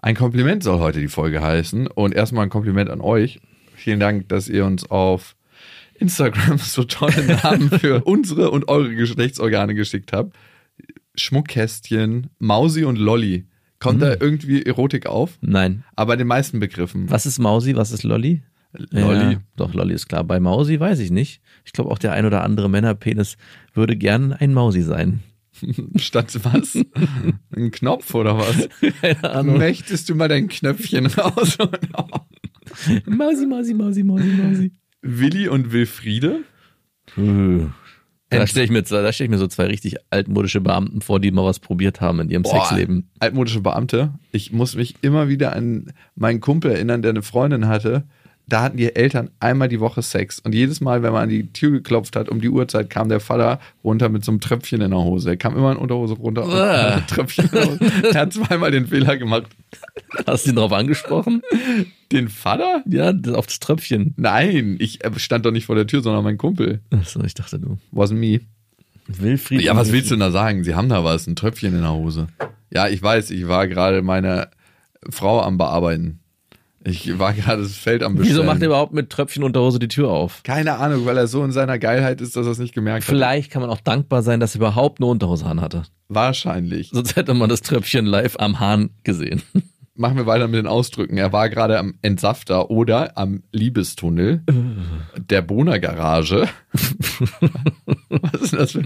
[0.00, 1.86] Ein Kompliment soll heute die Folge heißen.
[1.86, 3.40] Und erstmal ein Kompliment an euch.
[3.74, 5.36] Vielen Dank, dass ihr uns auf
[5.94, 10.36] Instagram so tolle Namen für unsere und eure Geschlechtsorgane geschickt habt.
[11.14, 13.46] Schmuckkästchen, Mausi und Lolli.
[13.78, 15.38] Kommt da irgendwie Erotik auf?
[15.40, 15.84] Nein.
[15.94, 17.10] Aber bei den meisten Begriffen.
[17.10, 17.76] Was ist Mausi?
[17.76, 18.42] Was ist Lolli?
[18.72, 19.32] Lolli.
[19.32, 20.24] Ja, doch, Lolli ist klar.
[20.24, 21.40] Bei Mausi weiß ich nicht.
[21.64, 23.36] Ich glaube, auch der ein oder andere Männerpenis
[23.74, 25.20] würde gern ein Mausi sein.
[25.96, 26.78] Statt was?
[27.54, 28.68] Ein Knopf oder was?
[29.00, 29.58] Keine Ahnung.
[29.58, 31.58] Möchtest du mal dein Knöpfchen raus?
[33.06, 34.72] Mausi, Mausi, Mausi, Mausi, Mausi.
[35.02, 36.44] Willi und Wilfriede?
[38.28, 41.30] Da stelle ich, mir, da stell ich mir so zwei richtig altmodische Beamten vor, die
[41.30, 43.08] mal was probiert haben in ihrem Boah, Sexleben.
[43.20, 44.14] Altmodische Beamte.
[44.32, 48.04] Ich muss mich immer wieder an meinen Kumpel erinnern, der eine Freundin hatte.
[48.48, 50.38] Da hatten die Eltern einmal die Woche Sex.
[50.38, 53.18] Und jedes Mal, wenn man an die Tür geklopft hat, um die Uhrzeit, kam der
[53.18, 55.30] Vater runter mit so einem Tröpfchen in der Hose.
[55.30, 57.92] Er kam immer in Unterhose runter und mit Tröpfchen in der Hose.
[58.12, 59.46] Er hat zweimal den Fehler gemacht.
[60.26, 61.42] Hast du ihn drauf angesprochen?
[62.12, 62.84] Den Vater?
[62.86, 64.14] Ja, auf das Tröpfchen.
[64.16, 66.80] Nein, ich stand doch nicht vor der Tür, sondern mein Kumpel.
[66.90, 67.78] Achso, ich dachte du.
[67.92, 68.42] Wasn't me.
[69.08, 69.62] Wilfried.
[69.62, 70.62] Ja, was willst du denn da sagen?
[70.62, 72.28] Sie haben da was, ein Tröpfchen in der Hose.
[72.72, 74.50] Ja, ich weiß, ich war gerade meine
[75.10, 76.20] Frau am Bearbeiten.
[76.86, 78.36] Ich war gerade das Feld am Bestellen.
[78.36, 80.44] Wieso macht er überhaupt mit Tröpfchen Unterhose die Tür auf?
[80.44, 83.08] Keine Ahnung, weil er so in seiner Geilheit ist, dass er es nicht gemerkt hat.
[83.08, 85.82] Vielleicht kann man auch dankbar sein, dass er überhaupt eine Unterhose anhatte.
[86.08, 86.90] Wahrscheinlich.
[86.92, 89.42] Sonst hätte man das Tröpfchen live am Hahn gesehen.
[89.98, 91.16] Machen wir weiter mit den Ausdrücken.
[91.16, 94.42] Er war gerade am Entsafter oder am Liebestunnel,
[95.16, 96.46] der Bohner Garage.
[98.10, 98.82] Was ist das für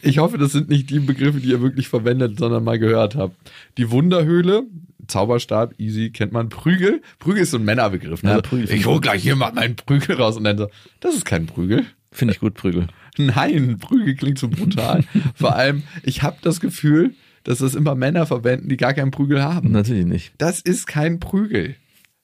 [0.00, 3.36] Ich hoffe, das sind nicht die Begriffe, die ihr wirklich verwendet, sondern mal gehört habt.
[3.76, 4.64] Die Wunderhöhle,
[5.06, 6.48] Zauberstab, easy, kennt man.
[6.48, 8.22] Prügel, Prügel ist so ein Männerbegriff.
[8.22, 8.30] Ne?
[8.30, 8.70] Ja, Prügel.
[8.70, 10.68] ich hol gleich hier mal meinen Prügel raus und dann so,
[11.00, 11.84] das ist kein Prügel.
[12.10, 12.86] Finde ich gut, Prügel.
[13.18, 15.04] Nein, Prügel klingt so brutal.
[15.34, 17.14] Vor allem, ich habe das Gefühl,
[17.44, 19.70] dass das immer Männer verwenden, die gar keinen Prügel haben.
[19.70, 20.32] Natürlich nicht.
[20.38, 21.76] Das ist kein Prügel.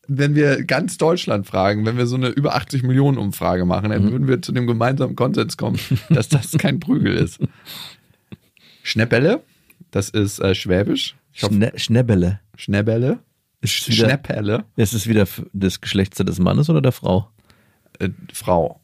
[0.09, 4.11] Wenn wir ganz Deutschland fragen, wenn wir so eine über 80 Millionen Umfrage machen, dann
[4.11, 5.79] würden wir zu dem gemeinsamen Konsens kommen,
[6.09, 7.39] dass das kein Prügel ist.
[8.83, 9.43] Schnäppelle,
[9.93, 11.15] das ist äh, Schwäbisch.
[11.33, 12.41] Schne Schnäbbele.
[12.57, 13.21] Schnäppelle.
[13.61, 17.31] Ist wieder- Ist es wieder das Geschlecht des Mannes oder der Frau?
[18.01, 18.81] äh, Frau.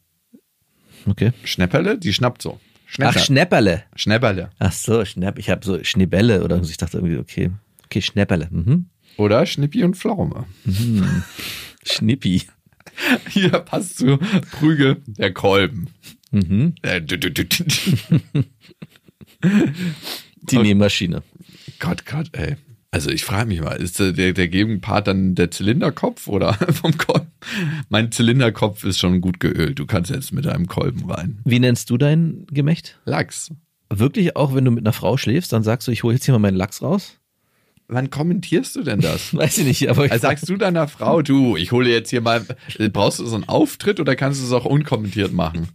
[1.06, 1.32] Okay.
[1.44, 2.58] Schnäppelle, die schnappt so.
[2.60, 3.19] Ach, Schnäpper.
[3.19, 3.82] Schnäpperle.
[3.97, 4.50] Schnäpperle.
[4.58, 5.38] Ach so, Schnapp.
[5.38, 6.70] Ich habe so Schneebelle oder so.
[6.70, 7.50] Ich dachte irgendwie, okay.
[7.87, 8.48] Okay, Schnäpperle.
[8.50, 8.87] Mhm.
[9.16, 10.47] Oder Schnippi und Pflaume.
[11.84, 12.42] Schnippi.
[13.31, 14.19] Hier passt zu
[14.53, 15.88] Prügel der Kolben.
[16.31, 16.75] Mhm.
[16.82, 18.44] Äh, dü- dü- dü- dü-
[20.50, 21.22] Die Nähmaschine.
[21.78, 22.56] Gott, Gott, ey.
[22.91, 27.28] Also ich frage mich mal, ist der, der, Gegenpart dann der Zylinderkopf oder vom Kolben?
[27.91, 29.78] Mein Zylinderkopf ist schon gut geölt.
[29.78, 31.38] Du kannst jetzt mit einem Kolben rein.
[31.44, 32.99] Wie nennst du dein Gemächt?
[33.05, 33.50] Lachs.
[33.91, 36.33] Wirklich auch, wenn du mit einer Frau schläfst, dann sagst du, ich hole jetzt hier
[36.33, 37.19] mal meinen Lachs raus?
[37.88, 39.34] Wann kommentierst du denn das?
[39.37, 42.21] Weiß ich nicht, aber ich Also sagst du deiner Frau, du, ich hole jetzt hier
[42.22, 42.44] mal,
[42.93, 45.69] brauchst du so einen Auftritt oder kannst du es auch unkommentiert machen?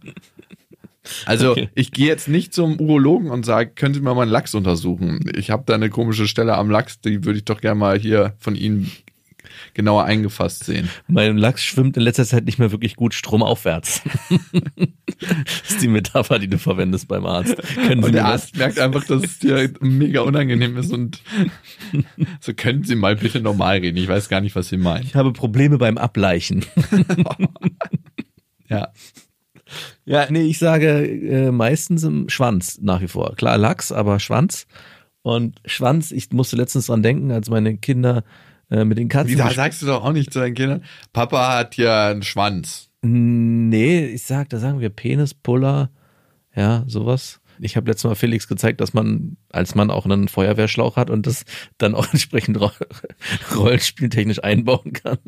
[1.26, 1.68] Also Okay.
[1.74, 5.20] ich gehe jetzt nicht zum Urologen und sage, können Sie mir mal einen Lachs untersuchen?
[5.36, 8.34] Ich habe da eine komische Stelle am Lachs, die würde ich doch gerne mal hier
[8.38, 8.90] von Ihnen
[9.74, 10.88] genauer eingefasst sehen.
[11.06, 14.02] mein Lachs schwimmt in letzter Zeit nicht mehr wirklich gut stromaufwärts.
[15.20, 17.56] das ist die Metapher, die du verwendest beim Arzt.
[17.74, 18.24] Können Sie Und der?
[18.26, 21.20] Arzt merkt einfach, dass es dir mega unangenehm ist und
[22.40, 23.96] so können Sie mal bitte normal reden.
[23.98, 25.04] Ich weiß gar nicht, was Sie meinen.
[25.04, 26.64] Ich habe Probleme beim Ableichen.
[28.70, 28.88] Ja.
[30.06, 33.34] Ja, nee, ich sage äh, meistens im Schwanz nach wie vor.
[33.36, 34.66] Klar, Lachs, aber Schwanz.
[35.22, 38.24] Und Schwanz, ich musste letztens dran denken, als meine Kinder
[38.70, 39.38] äh, mit den Katzen.
[39.38, 42.90] Da sagst du doch auch nicht zu deinen Kindern, Papa hat ja einen Schwanz.
[43.00, 45.90] Nee, ich sag, da sagen wir Penis, Puller,
[46.54, 47.40] ja, sowas.
[47.60, 51.26] Ich habe letztes Mal Felix gezeigt, dass man als Mann auch einen Feuerwehrschlauch hat und
[51.26, 51.44] das
[51.78, 52.70] dann auch entsprechend ro
[53.54, 55.18] rollenspieltechnisch einbauen kann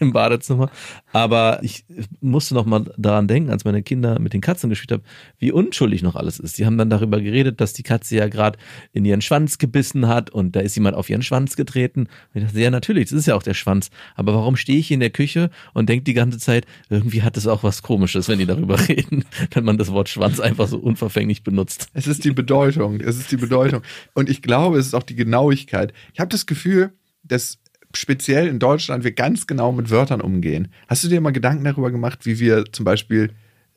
[0.00, 0.70] im Badezimmer.
[1.12, 1.84] Aber ich
[2.20, 5.02] musste noch mal daran denken, als meine Kinder mit den Katzen gespielt haben,
[5.38, 6.58] wie unschuldig noch alles ist.
[6.58, 8.58] Die haben dann darüber geredet, dass die Katze ja gerade
[8.92, 12.08] in ihren Schwanz gebissen hat und da ist jemand auf ihren Schwanz getreten.
[12.32, 13.90] Und ich dachte, ja natürlich, das ist ja auch der Schwanz.
[14.14, 17.46] Aber warum stehe ich in der Küche und denke die ganze Zeit, irgendwie hat es
[17.46, 21.42] auch was Komisches, wenn die darüber reden, wenn man das Wort Schwanz einfach so unverfänglich
[21.42, 21.73] benutzt.
[21.92, 23.00] Es ist die Bedeutung.
[23.00, 23.82] Es ist die Bedeutung.
[24.14, 25.92] Und ich glaube, es ist auch die Genauigkeit.
[26.12, 26.92] Ich habe das Gefühl,
[27.22, 27.58] dass
[27.94, 30.68] speziell in Deutschland wir ganz genau mit Wörtern umgehen.
[30.88, 33.30] Hast du dir mal Gedanken darüber gemacht, wie wir zum Beispiel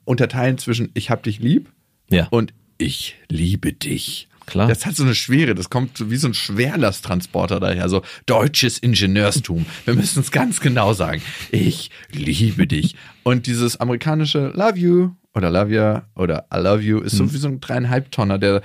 [0.05, 1.69] unterteilen zwischen ich hab dich lieb
[2.09, 2.27] Ja.
[2.31, 4.27] und ich liebe dich?
[4.47, 4.69] Klar.
[4.69, 8.77] Das hat so eine Schwere, das kommt so wie so ein Schwerlasttransporter daher, so deutsches
[8.79, 9.65] Ingenieurstum.
[9.85, 11.21] Wir müssen es ganz genau sagen.
[11.51, 12.95] Ich liebe dich.
[13.23, 17.37] Und dieses amerikanische Love you oder Love ya oder I love you ist so wie
[17.37, 18.61] so ein dreieinhalb Tonner, der äh,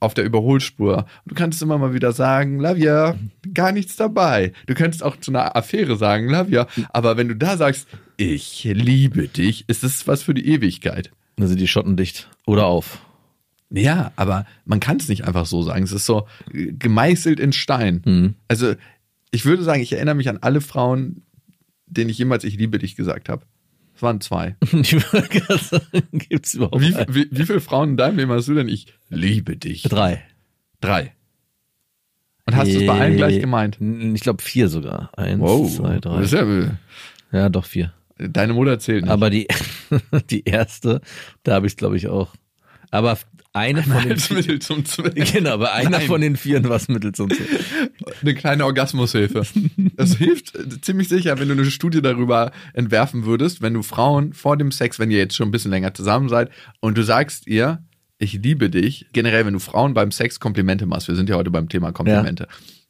[0.00, 1.06] auf der Überholspur.
[1.26, 3.16] Du kannst immer mal wieder sagen, Love ya,
[3.54, 4.52] gar nichts dabei.
[4.66, 8.64] Du könntest auch zu einer Affäre sagen, Love ya, aber wenn du da sagst, ich
[8.64, 11.10] liebe dich, ist das was für die Ewigkeit.
[11.36, 12.28] Dann sind die Schotten dicht.
[12.46, 13.00] Oder auf.
[13.70, 15.84] Ja, aber man kann es nicht einfach so sagen.
[15.84, 18.34] Es ist so äh, gemeißelt in Stein.
[18.48, 18.74] Also
[19.30, 21.22] ich würde sagen, ich erinnere mich an alle Frauen,
[21.86, 23.44] denen ich jemals ich liebe dich gesagt habe.
[23.98, 24.54] Es waren zwei.
[26.12, 29.56] Gibt's überhaupt Wie, wie, wie viele Frauen in deinem Leben hast du denn ich liebe
[29.56, 29.82] dich?
[29.82, 30.22] Drei.
[30.80, 31.16] Drei.
[32.46, 33.76] Und hast du es bei allen gleich gemeint?
[34.14, 35.10] Ich glaube vier sogar.
[35.16, 36.20] Eins, zwei, drei.
[36.20, 36.78] Das ist ja,
[37.32, 37.92] Ja, doch vier.
[38.18, 39.10] deine Mutter zählt nicht.
[39.10, 39.48] Aber die,
[40.30, 41.00] die erste,
[41.42, 42.36] da habe ich glaube ich auch.
[42.92, 43.18] Aber
[43.58, 45.14] eine von den Mittel zum Zweck.
[45.32, 46.06] Genau, aber einer Nein.
[46.06, 47.48] von den vieren war es Mittel zum Zweck.
[48.22, 49.42] Eine kleine Orgasmushilfe.
[49.96, 54.32] Das hilft äh, ziemlich sicher, wenn du eine Studie darüber entwerfen würdest, wenn du Frauen
[54.32, 56.50] vor dem Sex, wenn ihr jetzt schon ein bisschen länger zusammen seid
[56.80, 57.82] und du sagst ihr,
[58.18, 61.50] ich liebe dich, generell, wenn du Frauen beim Sex Komplimente machst, wir sind ja heute
[61.50, 62.48] beim Thema Komplimente.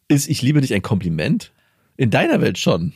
[0.08, 1.52] Ist ich liebe dich ein Kompliment?
[1.96, 2.92] In deiner Welt schon.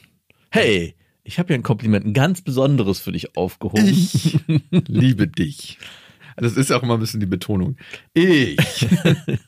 [0.51, 0.95] Hey,
[1.25, 3.87] ich habe ja ein Kompliment, ein ganz besonderes für dich aufgehoben.
[3.87, 4.39] Ich
[4.71, 5.79] liebe dich.
[6.37, 7.77] Das ist auch immer ein bisschen die Betonung.
[8.15, 8.57] Ich.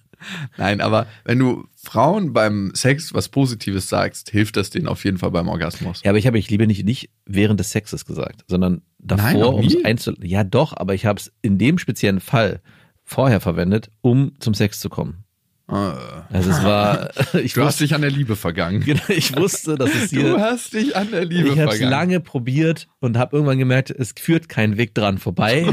[0.57, 5.19] Nein, aber wenn du Frauen beim Sex was Positives sagst, hilft das denen auf jeden
[5.19, 6.03] Fall beim Orgasmus.
[6.03, 9.67] Ja, aber ich habe ich liebe nicht nicht während des Sexes gesagt, sondern davor, um
[9.67, 9.85] es nie?
[9.85, 10.15] einzu.
[10.23, 12.61] Ja, doch, aber ich habe es in dem speziellen Fall
[13.03, 15.24] vorher verwendet, um zum Sex zu kommen.
[15.67, 18.81] Also es war, ich Du hast wusste, dich an der Liebe vergangen.
[18.85, 20.39] genau, ich wusste, dass es Du hier.
[20.41, 21.91] hast dich an der Liebe Ich habe es vergangen.
[21.91, 25.67] lange probiert und habe irgendwann gemerkt, es führt kein Weg dran vorbei,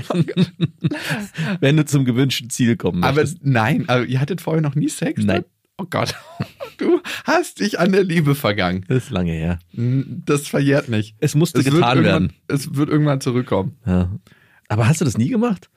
[1.59, 3.39] wenn du zum gewünschten Ziel kommen Aber möchtest.
[3.45, 5.21] nein, aber ihr hattet vorher noch nie Sex?
[5.23, 5.43] Nein.
[5.77, 6.15] Oh Gott.
[6.77, 8.85] Du hast dich an der Liebe vergangen.
[8.87, 9.59] Das ist lange her.
[9.73, 11.15] Das verjährt nicht.
[11.19, 12.33] Es musste Es getan werden.
[12.47, 13.77] es wird irgendwann zurückkommen.
[13.85, 14.09] Ja.
[14.67, 15.69] Aber hast du das nie gemacht?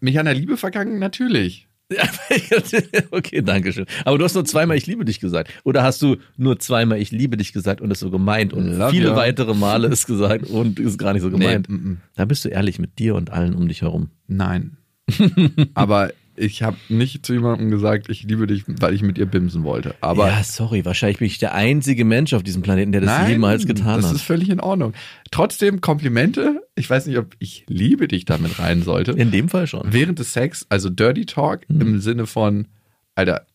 [0.00, 0.98] Mich an der Liebe vergangen?
[0.98, 1.67] Natürlich.
[3.10, 3.86] okay, danke schön.
[4.04, 5.50] Aber du hast nur zweimal Ich liebe dich gesagt.
[5.64, 8.90] Oder hast du nur zweimal Ich liebe dich gesagt und es so gemeint und Love
[8.90, 9.16] viele ya.
[9.16, 11.68] weitere Male es gesagt und ist gar nicht so gemeint?
[11.68, 12.00] Nee, mm, mm.
[12.16, 14.10] Da bist du ehrlich mit dir und allen um dich herum.
[14.26, 14.76] Nein.
[15.74, 19.64] aber ich habe nicht zu jemandem gesagt, ich liebe dich, weil ich mit ihr bimsen
[19.64, 19.94] wollte.
[20.00, 23.30] Aber ja, sorry, wahrscheinlich bin ich der einzige Mensch auf diesem Planeten, der das Nein,
[23.30, 24.16] jemals getan das hat.
[24.16, 24.92] ist völlig in Ordnung.
[25.30, 26.62] Trotzdem Komplimente.
[26.74, 29.12] Ich weiß nicht, ob ich liebe dich damit rein sollte.
[29.12, 29.92] In dem Fall schon.
[29.92, 31.80] Während des Sex, also Dirty Talk Mhm.
[31.80, 32.68] im Sinne von,
[33.14, 33.46] Alter,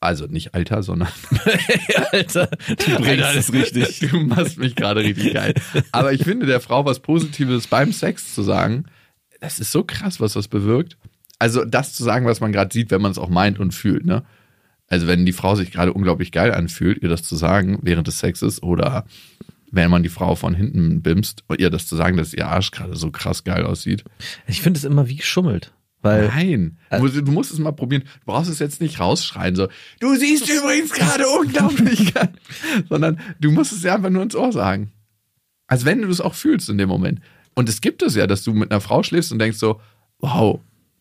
[0.00, 1.08] also nicht Alter, sondern
[2.12, 3.98] Alter, du bringst es richtig.
[4.10, 5.54] Du machst mich gerade richtig geil.
[5.92, 8.84] Aber ich finde, der Frau was Positives beim Sex zu sagen,
[9.40, 10.96] das ist so krass, was das bewirkt.
[11.40, 14.04] Also das zu sagen, was man gerade sieht, wenn man es auch meint und fühlt,
[14.04, 14.22] ne?
[14.88, 18.18] Also wenn die Frau sich gerade unglaublich geil anfühlt, ihr das zu sagen während des
[18.18, 19.06] Sexes oder
[19.70, 22.96] wenn man die Frau von hinten bimst, ihr das zu sagen, dass ihr Arsch gerade
[22.96, 24.04] so krass geil aussieht.
[24.46, 25.72] Ich finde es immer wie geschummelt.
[26.02, 28.02] Weil Nein, du, du musst es mal probieren.
[28.02, 29.68] Du brauchst es jetzt nicht rausschreien, so,
[30.00, 32.32] du siehst übrigens gerade unglaublich geil.
[32.88, 34.92] Sondern du musst es ja einfach nur ins Ohr sagen.
[35.66, 37.20] Als wenn du es auch fühlst in dem Moment.
[37.54, 39.80] Und es gibt es ja, dass du mit einer Frau schläfst und denkst so,
[40.18, 40.60] wow,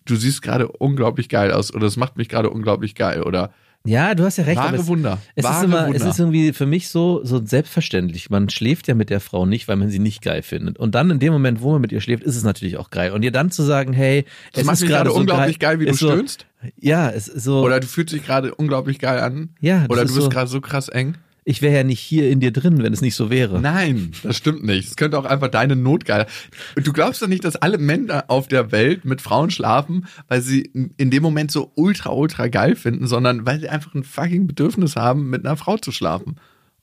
[0.10, 3.52] du siehst gerade unglaublich geil aus oder es macht mich gerade unglaublich geil oder
[3.86, 4.58] Ja, du hast ja recht.
[4.58, 5.20] Wahre es, Wunder.
[5.36, 5.96] Es Wahre ist immer, Wunder.
[5.98, 8.30] es ist irgendwie für mich so, so selbstverständlich.
[8.30, 10.78] Man schläft ja mit der Frau nicht, weil man sie nicht geil findet.
[10.78, 13.12] Und dann in dem Moment, wo man mit ihr schläft, ist es natürlich auch geil.
[13.14, 15.80] Und ihr dann zu sagen, hey, das es macht ist mich gerade so unglaublich geil,
[15.80, 16.46] wie du so, stöhnst.
[16.78, 17.62] Ja, es ist so.
[17.64, 19.50] Oder du fühlst dich gerade unglaublich geil an.
[19.62, 21.16] Ja, das Oder du bist so- gerade so krass eng.
[21.50, 23.60] Ich wäre ja nicht hier in dir drin, wenn es nicht so wäre.
[23.60, 24.90] Nein, das stimmt nicht.
[24.90, 26.28] Es könnte auch einfach deine Notgeil.
[26.76, 30.70] Du glaubst doch nicht, dass alle Männer auf der Welt mit Frauen schlafen, weil sie
[30.98, 34.96] in dem Moment so ultra, ultra geil finden, sondern weil sie einfach ein fucking Bedürfnis
[34.96, 36.36] haben, mit einer Frau zu schlafen.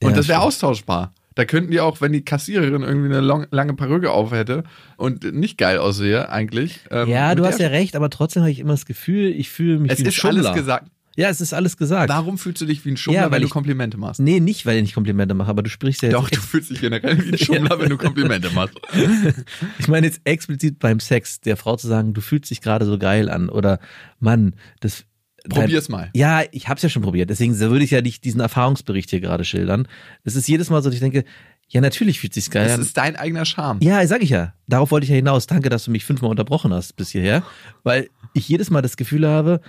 [0.03, 1.13] Und Ja, das wäre austauschbar.
[1.35, 4.63] Da könnten die auch, wenn die Kassiererin irgendwie eine long, lange Perücke auf hätte
[4.97, 6.79] und nicht geil aussehe, eigentlich.
[6.91, 9.77] ähm, Ja, du hast ja recht, aber trotzdem habe ich immer das Gefühl, ich fühle
[9.79, 10.53] mich Es wie ein ist alles Schummler.
[10.59, 10.87] gesagt.
[11.17, 12.09] Ja, es ist alles gesagt.
[12.09, 14.19] Warum fühlst du dich wie ein Schummler, Ja, weil wenn du ich- Komplimente machst?
[14.21, 16.69] Nee, nicht, weil ich nicht Komplimente mache, aber du sprichst ja jetzt Doch, du fühlst
[16.69, 18.79] dich generell wie ein Schummler, wenn du Komplimente machst.
[19.79, 22.97] Ich meine jetzt explizit beim Sex, der Frau zu sagen, du fühlst dich gerade so
[22.97, 23.79] geil an oder
[24.19, 25.03] Mann, das
[25.49, 26.09] Probier's mal.
[26.13, 29.45] Ja, ich hab's ja schon probiert, deswegen würde ich ja nicht diesen Erfahrungsbericht hier gerade
[29.45, 29.87] schildern.
[30.25, 31.23] Es ist jedes Mal so, dass ich denke,
[31.69, 32.81] ja, natürlich fühlt sich's geil Das an.
[32.81, 33.79] ist dein eigener Charme.
[33.81, 34.53] Ja, sag ich ja.
[34.67, 35.47] Darauf wollte ich ja hinaus.
[35.47, 37.43] Danke, dass du mich fünfmal unterbrochen hast bis hierher,
[37.83, 39.61] weil ich jedes Mal das Gefühl habe,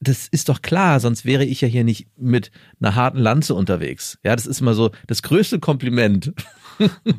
[0.00, 2.50] das ist doch klar, sonst wäre ich ja hier nicht mit
[2.80, 4.18] einer harten Lanze unterwegs.
[4.24, 6.32] Ja, das ist immer so das größte Kompliment.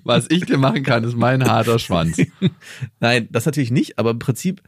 [0.03, 2.17] Was ich dir machen kann, ist mein harter Schwanz.
[2.99, 4.61] Nein, das natürlich nicht, aber im Prinzip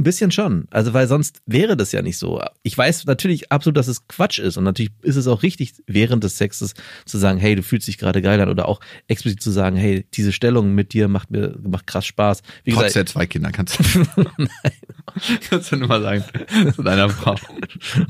[0.00, 0.66] ein bisschen schon.
[0.70, 2.42] Also, weil sonst wäre das ja nicht so.
[2.62, 4.56] Ich weiß natürlich absolut, dass es Quatsch ist.
[4.56, 7.98] Und natürlich ist es auch richtig, während des Sexes zu sagen, hey, du fühlst dich
[7.98, 8.48] gerade geil an.
[8.48, 12.42] Oder auch explizit zu sagen, hey, diese Stellung mit dir macht mir macht krass Spaß.
[12.64, 14.06] Wie Trotz gesagt, der zwei Kinder kannst du,
[15.50, 16.24] kannst du nur mal sagen,
[16.74, 17.36] zu deiner Frau.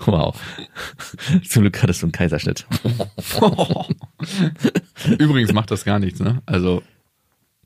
[0.07, 0.41] wow.
[1.49, 2.67] Zum Glück hattest du einen Kaiserschnitt.
[5.19, 6.43] Übrigens macht das gar nichts, ne?
[6.47, 6.83] Also,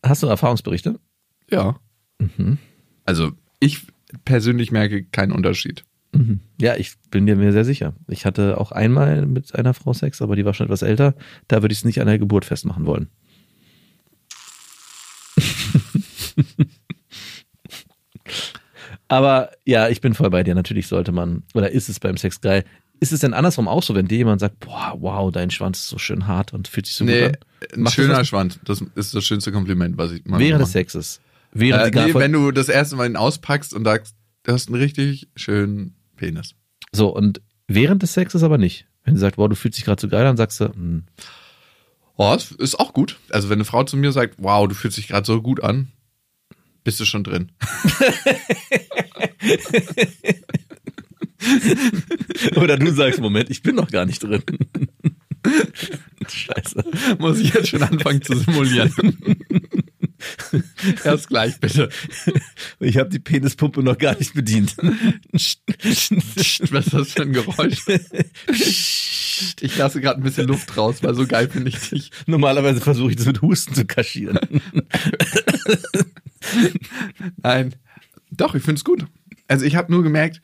[0.03, 0.99] Hast du Erfahrungsberichte?
[1.51, 1.79] ja.
[3.05, 3.87] Also, ich
[4.25, 5.85] persönlich merke keinen Unterschied.
[6.13, 6.41] Mhm.
[6.61, 7.95] Ja, ich bin mir sehr sicher.
[8.09, 11.15] Ich hatte auch einmal mit einer Frau Sex, aber die war schon etwas älter.
[11.49, 13.09] Da würde ich es nicht an der Geburt festmachen wollen.
[19.09, 20.55] aber ja, ich bin voll bei dir.
[20.55, 22.65] Natürlich sollte man, oder ist es beim Sex geil?
[23.01, 25.89] Ist es denn andersrum auch so, wenn dir jemand sagt, boah, wow, dein Schwanz ist
[25.89, 27.39] so schön hart und fühlt sich so Nee, gut
[27.73, 28.29] ein Macht das schöner was?
[28.29, 28.59] Schwanz.
[28.65, 30.43] Das ist das schönste Kompliment, was ich mal an?
[30.43, 31.21] Während des Sexes.
[31.55, 34.69] Während Äh, die nee, wenn du das erste Mal ihn auspackst und sagst, du hast
[34.69, 36.55] einen richtig schönen Penis.
[36.93, 38.87] so, und während des Sexes aber nicht.
[39.05, 41.05] Wenn sie sagt, wow, du fühlst dich gerade so geil an, sagst du, hm,
[42.17, 43.19] Oh, das ist auch gut.
[43.31, 45.89] Also wenn eine Frau zu mir sagt, wow, du fühlst dich gerade so gut an,
[46.85, 47.51] bist du schon drin.
[52.57, 54.43] Oder du sagst, Moment, ich bin noch gar nicht drin.
[56.29, 56.85] Scheiße.
[57.19, 58.93] Muss ich jetzt schon anfangen zu simulieren.
[61.05, 61.89] Erst gleich, bitte.
[62.81, 64.77] Ich habe die Penispumpe noch gar nicht bedient.
[64.79, 65.59] Was
[66.87, 67.85] ist das für ein Geräusch?
[69.61, 72.11] Ich lasse gerade ein bisschen Luft raus, weil so geil finde ich dich.
[72.27, 74.39] Normalerweise versuche ich das mit Husten zu kaschieren.
[77.43, 77.75] Nein.
[78.31, 79.07] Doch, ich finde es gut.
[79.49, 80.41] Also ich habe nur gemerkt,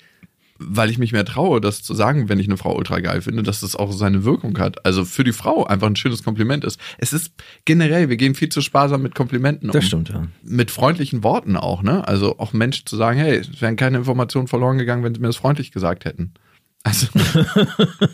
[0.62, 3.42] weil ich mich mehr traue, das zu sagen, wenn ich eine Frau ultra geil finde,
[3.42, 4.84] dass das auch seine Wirkung hat.
[4.84, 6.78] Also für die Frau einfach ein schönes Kompliment ist.
[6.98, 7.32] Es ist
[7.64, 9.72] generell, wir gehen viel zu sparsam mit Komplimenten um.
[9.86, 10.26] stimmt, ja.
[10.42, 12.06] Mit freundlichen Worten auch, ne?
[12.06, 15.28] Also auch Menschen zu sagen, hey, es wären keine Informationen verloren gegangen, wenn sie mir
[15.28, 16.34] das freundlich gesagt hätten.
[16.82, 17.06] Also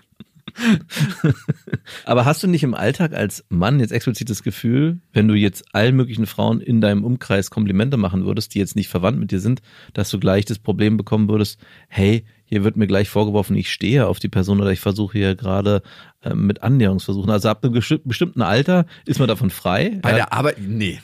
[2.05, 5.65] Aber hast du nicht im Alltag als Mann jetzt explizit das Gefühl, wenn du jetzt
[5.73, 9.39] allen möglichen Frauen in deinem Umkreis Komplimente machen würdest, die jetzt nicht verwandt mit dir
[9.39, 9.61] sind,
[9.93, 14.07] dass du gleich das Problem bekommen würdest, hey, hier wird mir gleich vorgeworfen, ich stehe
[14.07, 15.81] auf die Person oder ich versuche hier gerade
[16.21, 17.29] äh, mit Annäherungsversuchen.
[17.31, 17.73] Also ab einem
[18.05, 19.97] bestimmten Alter ist man davon frei.
[20.01, 20.15] bei Ja.
[20.15, 20.99] der Arbeit, nee.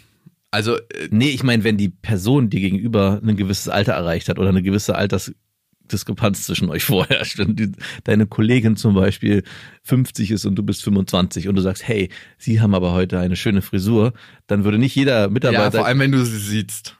[0.51, 4.37] Also äh, Nee, ich meine, wenn die Person dir gegenüber ein gewisses Alter erreicht hat
[4.39, 4.95] oder eine gewisse
[5.89, 7.71] Altersdiskrepanz zwischen euch vorherrscht, wenn die,
[8.03, 9.43] deine Kollegin zum Beispiel
[9.83, 13.35] 50 ist und du bist 25 und du sagst, hey, sie haben aber heute eine
[13.35, 14.13] schöne Frisur,
[14.47, 16.95] dann würde nicht jeder ja, Mitarbeiter, vor allem wenn du sie siehst.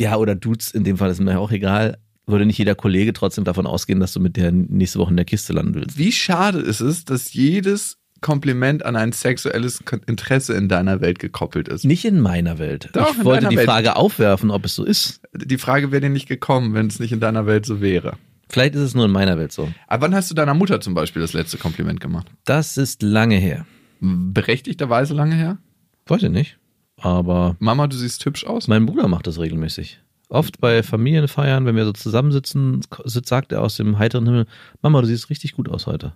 [0.00, 3.44] ja, oder Dudes, in dem Fall ist mir auch egal, würde nicht jeder Kollege trotzdem
[3.44, 5.98] davon ausgehen, dass du mit der nächste Woche in der Kiste landen willst.
[5.98, 11.66] Wie schade ist es, dass jedes Kompliment an ein sexuelles Interesse in deiner Welt gekoppelt
[11.66, 11.84] ist.
[11.84, 12.88] Nicht in meiner Welt.
[12.92, 13.66] Doch, ich wollte die Welt.
[13.66, 15.20] Frage aufwerfen, ob es so ist.
[15.34, 18.16] Die Frage wäre dir nicht gekommen, wenn es nicht in deiner Welt so wäre.
[18.52, 19.72] Vielleicht ist es nur in meiner Welt so.
[19.88, 22.26] Aber wann hast du deiner Mutter zum Beispiel das letzte Kompliment gemacht?
[22.44, 23.64] Das ist lange her.
[24.00, 25.58] Berechtigterweise lange her?
[26.06, 26.58] Weiß ich nicht.
[27.00, 28.68] Aber Mama, du siehst hübsch aus.
[28.68, 30.00] Mein Bruder macht das regelmäßig.
[30.28, 34.46] Oft bei Familienfeiern, wenn wir so zusammensitzen, sitzt- sagt er aus dem heiteren Himmel,
[34.80, 36.12] Mama, du siehst richtig gut aus heute.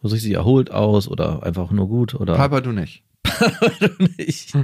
[0.00, 3.02] Du siehst richtig erholt aus oder einfach nur gut oder Papa, du nicht.
[4.16, 4.54] Nicht.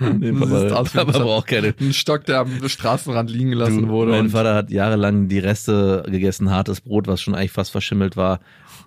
[0.00, 1.74] Nee, Du Papa, Papa braucht keine.
[1.80, 4.12] Ein Stock, der am Straßenrand liegen gelassen Du, wurde.
[4.12, 8.40] mein Vater hat jahrelang die Reste gegessen, hartes Brot, was schon eigentlich fast verschimmelt war.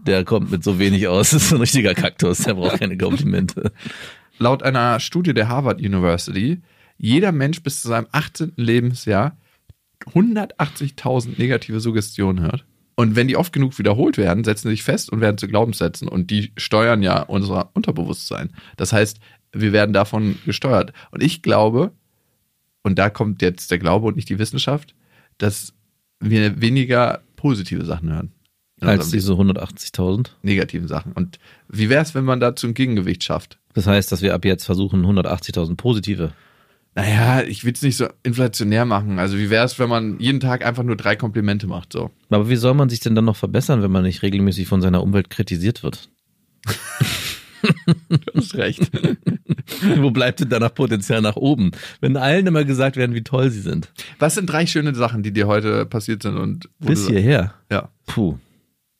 [0.05, 1.31] Der kommt mit so wenig aus.
[1.35, 2.39] Das ist ein richtiger Kaktus.
[2.39, 3.71] Der braucht keine Komplimente.
[4.37, 6.61] laut einer Studie der Harvard University
[6.97, 8.53] jeder Mensch bis zu seinem 18.
[8.55, 9.37] Lebensjahr
[10.13, 12.65] 180.000 negative Suggestionen hört.
[12.95, 16.07] Und wenn die oft genug wiederholt werden, setzen sie sich fest und werden zu Glaubenssätzen.
[16.07, 18.51] Und die steuern ja unser Unterbewusstsein.
[18.77, 19.19] Das heißt,
[19.51, 20.93] wir werden davon gesteuert.
[21.11, 21.91] Und ich glaube,
[22.83, 24.95] und da kommt jetzt der Glaube und nicht die Wissenschaft,
[25.37, 25.73] dass
[26.19, 28.31] wir weniger positive Sachen hören.
[28.81, 30.31] Als diese 180.000.
[30.41, 31.13] negativen Sachen.
[31.13, 33.57] Und wie wäre es, wenn man dazu ein Gegengewicht schafft?
[33.73, 36.33] Das heißt, dass wir ab jetzt versuchen, 180.000 positive.
[36.95, 39.19] Naja, ich will es nicht so inflationär machen.
[39.19, 41.91] Also wie wäre es, wenn man jeden Tag einfach nur drei Komplimente macht?
[41.91, 42.09] So.
[42.29, 45.03] Aber wie soll man sich denn dann noch verbessern, wenn man nicht regelmäßig von seiner
[45.03, 46.09] Umwelt kritisiert wird?
[48.09, 48.91] Du hast recht.
[49.97, 51.71] Wo bleibt denn danach Potenzial nach oben?
[51.99, 53.91] Wenn allen immer gesagt werden, wie toll sie sind.
[54.19, 56.37] Was sind drei schöne Sachen, die dir heute passiert sind?
[56.37, 57.55] Und Bis hierher.
[57.71, 57.89] Ja.
[58.05, 58.37] Puh.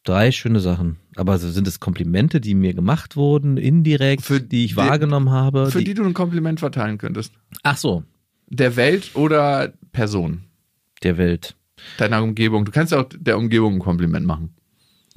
[0.04, 0.98] Drei schöne Sachen.
[1.16, 5.72] Aber sind es Komplimente, die mir gemacht wurden, indirekt, Für die ich die- wahrgenommen habe?
[5.72, 7.34] Für die du ein Kompliment verteilen könntest.
[7.64, 8.04] Ach so,
[8.50, 10.42] Der Welt oder Person?
[11.04, 11.56] der Welt.
[11.98, 12.66] deiner Umgebung.
[12.66, 14.56] Du kannst ja auch der Umgebung ein Kompliment machen.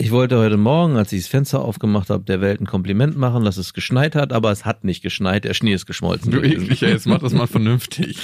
[0.00, 3.44] Ich wollte heute Morgen, als ich das Fenster aufgemacht habe, der Welt ein Kompliment machen,
[3.44, 6.30] dass es geschneit hat, aber es hat nicht geschneit, der Schnee ist geschmolzen.
[6.30, 8.16] Du ekliger, jetzt mach das mal vernünftig.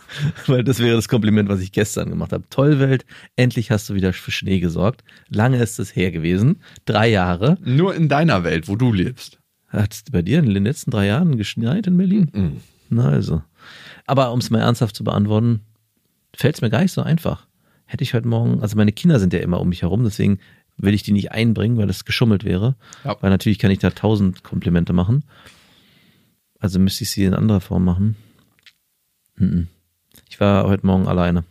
[0.46, 2.44] Weil das wäre das Kompliment, was ich gestern gemacht habe.
[2.48, 3.04] Toll, Welt,
[3.36, 5.04] endlich hast du wieder für Schnee gesorgt.
[5.28, 6.62] Lange ist es her gewesen.
[6.86, 7.58] Drei Jahre.
[7.62, 9.38] Nur in deiner Welt, wo du lebst.
[9.68, 12.30] Hat es bei dir in den letzten drei Jahren geschneit in Berlin?
[12.32, 12.56] Mhm.
[12.88, 13.42] Na also.
[14.06, 15.60] Aber um es mal ernsthaft zu beantworten,
[16.34, 17.46] fällt es mir gar nicht so einfach.
[17.84, 20.38] Hätte ich heute Morgen, also meine Kinder sind ja immer um mich herum, deswegen
[20.78, 22.76] will ich die nicht einbringen, weil das geschummelt wäre.
[23.04, 23.16] Ja.
[23.20, 25.24] Weil natürlich kann ich da tausend Komplimente machen.
[26.60, 28.16] Also müsste ich sie in anderer Form machen.
[30.28, 31.44] Ich war heute Morgen alleine.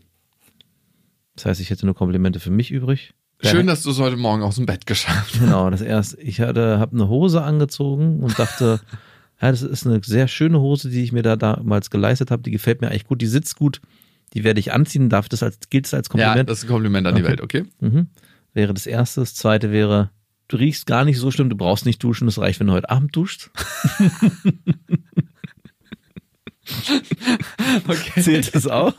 [1.36, 3.14] Das heißt, ich hätte nur Komplimente für mich übrig.
[3.42, 5.40] Schön, dass du es heute Morgen aus dem Bett geschafft hast.
[5.40, 6.20] Genau, das erste.
[6.22, 8.82] Ich hatte, habe eine Hose angezogen und dachte,
[9.42, 12.42] ja, das ist eine sehr schöne Hose, die ich mir da damals geleistet habe.
[12.42, 13.22] Die gefällt mir eigentlich gut.
[13.22, 13.80] Die sitzt gut.
[14.34, 15.10] Die werde ich anziehen.
[15.10, 16.50] Darf das als gilt es als Ja, Kompliment?
[16.50, 17.30] das ist ein Kompliment an die Okay.
[17.30, 17.66] Welt, okay?
[17.80, 18.08] mhm.
[18.58, 19.20] Wäre das erste.
[19.20, 20.10] Das zweite wäre,
[20.48, 21.48] du riechst gar nicht so schlimm.
[21.48, 22.28] Du brauchst nicht duschen.
[22.28, 23.52] Es reicht, wenn du heute Abend duschst.
[27.88, 28.22] Okay.
[28.22, 28.94] Zählt das auch?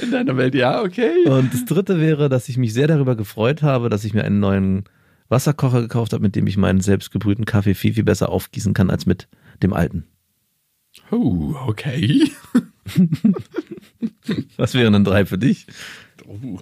[0.00, 1.26] In deiner Welt, ja, okay.
[1.26, 4.38] Und das dritte wäre, dass ich mich sehr darüber gefreut habe, dass ich mir einen
[4.38, 4.84] neuen
[5.28, 9.04] Wasserkocher gekauft habe, mit dem ich meinen selbstgebrühten Kaffee viel, viel besser aufgießen kann als
[9.04, 9.26] mit
[9.64, 10.06] dem alten.
[11.10, 12.30] Oh, okay.
[14.56, 15.66] Was wären dann drei für dich?
[16.24, 16.60] Oh.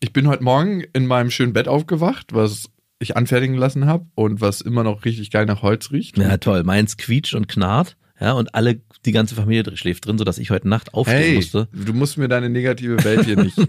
[0.00, 4.40] Ich bin heute Morgen in meinem schönen Bett aufgewacht, was ich anfertigen lassen habe und
[4.40, 6.18] was immer noch richtig geil nach Holz riecht.
[6.18, 6.64] Ja, toll.
[6.64, 7.96] Meins quietscht und knarrt.
[8.18, 11.68] Ja, und alle, die ganze Familie schläft drin, sodass ich heute Nacht aufstehen Hey, musste.
[11.72, 13.56] du musst mir deine negative Welt hier nicht.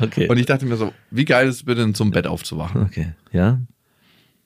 [0.00, 0.28] Okay.
[0.28, 2.82] Und ich dachte mir so, wie geil ist es bitte, einem Bett aufzuwachen.
[2.82, 3.14] okay.
[3.32, 3.62] Ja.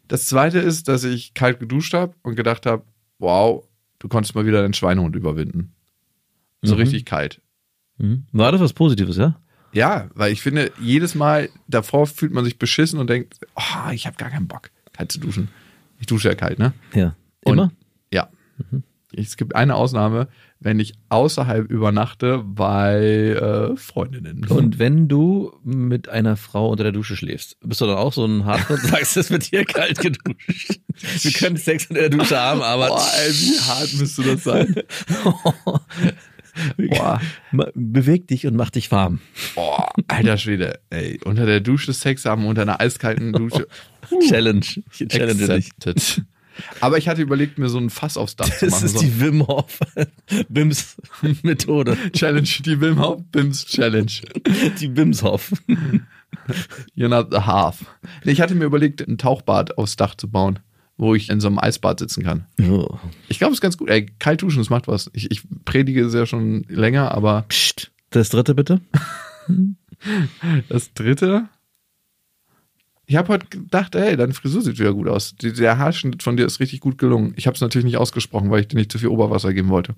[0.07, 2.85] Das zweite ist, dass ich kalt geduscht habe und gedacht habe,
[3.19, 3.65] wow,
[3.99, 5.75] du konntest mal wieder deinen Schweinehund überwinden.
[6.63, 6.81] So Mhm.
[6.83, 7.43] richtig kalt.
[7.99, 8.25] Mhm.
[8.31, 9.42] War das was Positives, ja?
[9.73, 14.07] Ja, weil ich finde, jedes Mal davor fühlt man sich beschissen und denkt, oh, ich
[14.07, 15.49] habe gar keinen Bock, kalt zu duschen.
[15.99, 16.73] Ich dusche ja kalt, ne?
[16.95, 17.17] Ja.
[17.45, 17.73] Und- Immer?
[18.13, 18.29] Ja.
[19.15, 22.95] Es gibt eine Ausnahme, wenn ich außerhalb übernachte bei
[23.75, 24.47] äh, Freundinnen.
[24.49, 28.25] Und wenn du mit einer Frau unter der Dusche schläfst, bist du dann auch so
[28.25, 30.81] ein Hardcore und sagst, es wird hier kalt geduscht.
[31.21, 34.75] Wir können Sex unter der Dusche haben, aber Boah, ey, wie hart müsste das sein?
[36.77, 37.21] Boah,
[37.75, 39.21] beweg dich und mach dich warm.
[39.55, 43.67] boah, alter Schwede, ey, unter der Dusche Sex haben, unter einer eiskalten Dusche.
[44.29, 44.61] Challenge.
[44.99, 45.51] Ich challenge dich.
[45.51, 46.23] Accepted.
[46.83, 48.85] Aber ich hatte überlegt, mir so ein Fass aufs Dach zu Das machen.
[48.85, 49.79] ist so die Wim Hof
[50.51, 50.97] Bims
[51.43, 51.97] Methode.
[52.13, 54.13] Challenge, die Wim Hof Bims Challenge.
[54.79, 55.51] Die Bims Hof.
[56.95, 57.85] You're not the half.
[58.25, 60.59] Ich hatte mir überlegt, ein Tauchbad aufs Dach zu bauen,
[60.97, 62.47] wo ich in so einem Eisbad sitzen kann.
[62.69, 62.97] Oh.
[63.29, 63.89] Ich glaube, es ist ganz gut.
[63.91, 65.11] Ey, kalt duschen, das macht was.
[65.15, 67.91] Ich, ich predige es ja schon länger, aber Psst.
[68.11, 68.81] Das dritte bitte.
[70.69, 71.49] das dritte.
[73.07, 75.35] Ich habe heute gedacht, ey, deine Frisur sieht wieder gut aus.
[75.37, 77.35] Der Haarschnitt von dir ist richtig gut gelungen.
[77.37, 79.95] Ich habe es natürlich nicht ausgesprochen, weil ich dir nicht zu viel Oberwasser geben wollte.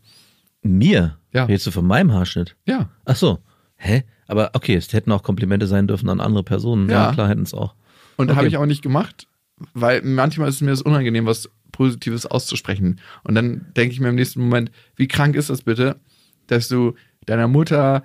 [0.62, 1.18] Mir?
[1.32, 1.44] Ja.
[1.44, 2.56] Redest du von meinem Haarschnitt?
[2.66, 2.88] Ja.
[3.04, 3.38] Ach so.
[3.76, 4.04] Hä?
[4.26, 6.88] Aber okay, es hätten auch Komplimente sein dürfen an andere Personen.
[6.88, 7.12] Ja, Ja.
[7.12, 7.74] klar hätten es auch.
[8.16, 8.36] Und Okay.
[8.36, 9.26] habe ich auch nicht gemacht,
[9.72, 13.00] weil manchmal ist es mir das unangenehm, was Positives auszusprechen.
[13.24, 16.00] Und dann denke ich mir im nächsten Moment, wie krank ist das bitte,
[16.46, 16.94] dass du
[17.26, 18.04] deiner Mutter,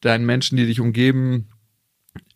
[0.00, 1.48] deinen Menschen, die dich umgeben,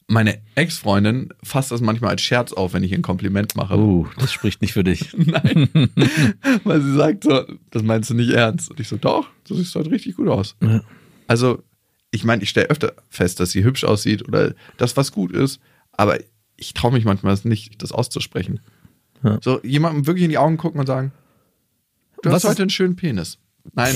[0.07, 3.79] meine Ex-Freundin fasst das manchmal als Scherz auf, wenn ich ihr ein Kompliment mache.
[3.79, 5.12] Uh, das spricht nicht für dich.
[5.16, 5.68] Nein.
[6.64, 8.70] Weil sie sagt so, das meinst du nicht ernst.
[8.70, 10.57] Und ich so, doch, du siehst heute richtig gut aus.
[10.62, 10.83] Ja.
[11.27, 11.62] Also,
[12.11, 15.59] ich meine, ich stelle öfter fest, dass sie hübsch aussieht oder dass was gut ist,
[15.92, 16.18] aber
[16.64, 18.61] ich traue mich manchmal nicht, das auszusprechen.
[19.22, 19.38] Ja.
[19.42, 21.12] So, jemandem wirklich in die Augen gucken und sagen,
[22.22, 23.38] du Was hast heute einen schönen Penis.
[23.72, 23.94] Nein,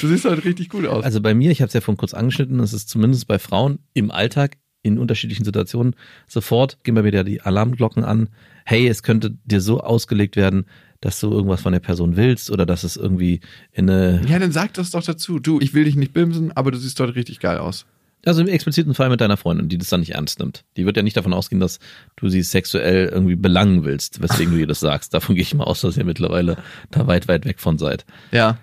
[0.00, 1.04] du siehst heute richtig gut aus.
[1.04, 3.78] Also bei mir, ich habe es ja vorhin kurz angeschnitten, es ist zumindest bei Frauen
[3.94, 5.94] im Alltag in unterschiedlichen Situationen
[6.26, 8.28] sofort gehen bei mir da die Alarmglocken an.
[8.64, 10.66] Hey, es könnte dir so ausgelegt werden,
[11.00, 13.40] dass du irgendwas von der Person willst oder dass es irgendwie
[13.72, 15.38] in eine, ja, dann sag das doch dazu.
[15.38, 17.86] Du, ich will dich nicht bimsen, aber du siehst heute richtig geil aus.
[18.28, 20.64] Also im expliziten Fall mit deiner Freundin, die das dann nicht ernst nimmt.
[20.76, 21.78] Die wird ja nicht davon ausgehen, dass
[22.16, 25.14] du sie sexuell irgendwie belangen willst, weswegen du ihr das sagst.
[25.14, 26.58] Davon gehe ich mal aus, dass ihr mittlerweile
[26.90, 28.04] da weit, weit weg von seid.
[28.30, 28.58] Ja.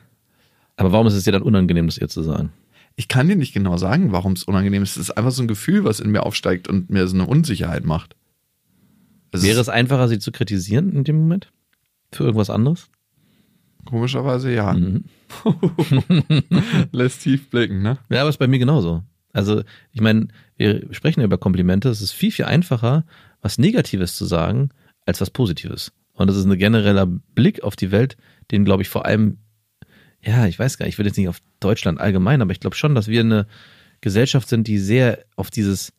[0.78, 2.52] Aber warum ist es dir dann unangenehm, das ihr zu sagen?
[2.96, 4.92] Ich kann dir nicht genau sagen, warum es unangenehm ist.
[4.92, 7.84] Es ist einfach so ein Gefühl, was in mir aufsteigt und mir so eine Unsicherheit
[7.84, 8.16] macht.
[9.32, 11.52] Es Wäre es einfacher, sie zu kritisieren in dem Moment?
[12.12, 12.90] Für irgendwas anderes?
[13.86, 14.74] komischerweise ja.
[14.74, 15.06] Mhm.
[16.92, 17.98] Lässt tief blicken, ne?
[18.10, 19.04] Ja, aber ist bei mir genauso.
[19.36, 21.90] Also, ich meine, wir sprechen ja über Komplimente.
[21.90, 23.06] Es ist viel, viel einfacher,
[23.42, 24.70] was Negatives zu sagen,
[25.06, 25.92] als was Positives.
[26.14, 28.16] Und das ist ein genereller Blick auf die Welt,
[28.52, 29.38] den, glaube ich, vor allem,
[30.24, 32.76] ja, ich weiß gar nicht, ich will jetzt nicht auf Deutschland allgemein, aber ich glaube
[32.76, 33.46] schon, dass wir eine
[34.02, 35.92] Gesellschaft sind, die sehr auf dieses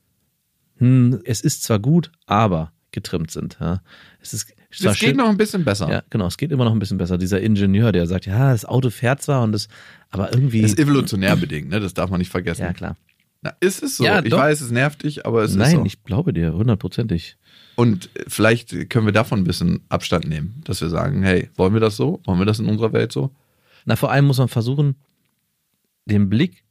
[0.78, 3.56] hm, es ist zwar gut, aber getrimmt sind.
[3.60, 3.82] Ja.
[4.20, 5.88] Es ist Das geht schön- noch ein bisschen besser.
[5.90, 7.18] Ja, genau, es geht immer noch ein bisschen besser.
[7.18, 9.68] Dieser Ingenieur, der sagt, ja, das Auto fährt zwar und das,
[10.10, 10.62] aber irgendwie.
[10.62, 11.80] Das ist evolutionär bedingt, ne?
[11.80, 12.62] Das darf man nicht vergessen.
[12.62, 12.96] ja, klar.
[13.46, 14.04] Na, ist es so.
[14.04, 15.84] Ja, ich weiß, es nervt dich, aber es ist Nein, so.
[15.84, 17.36] ich glaube dir, hundertprozentig.
[17.76, 21.80] Und vielleicht können wir davon ein bisschen Abstand nehmen, dass wir sagen, hey, wollen wir
[21.80, 22.20] das so?
[22.24, 23.30] Wollen wir das in unserer Welt so?
[23.84, 24.96] Na, vor allem muss man versuchen,
[26.06, 26.64] den Blick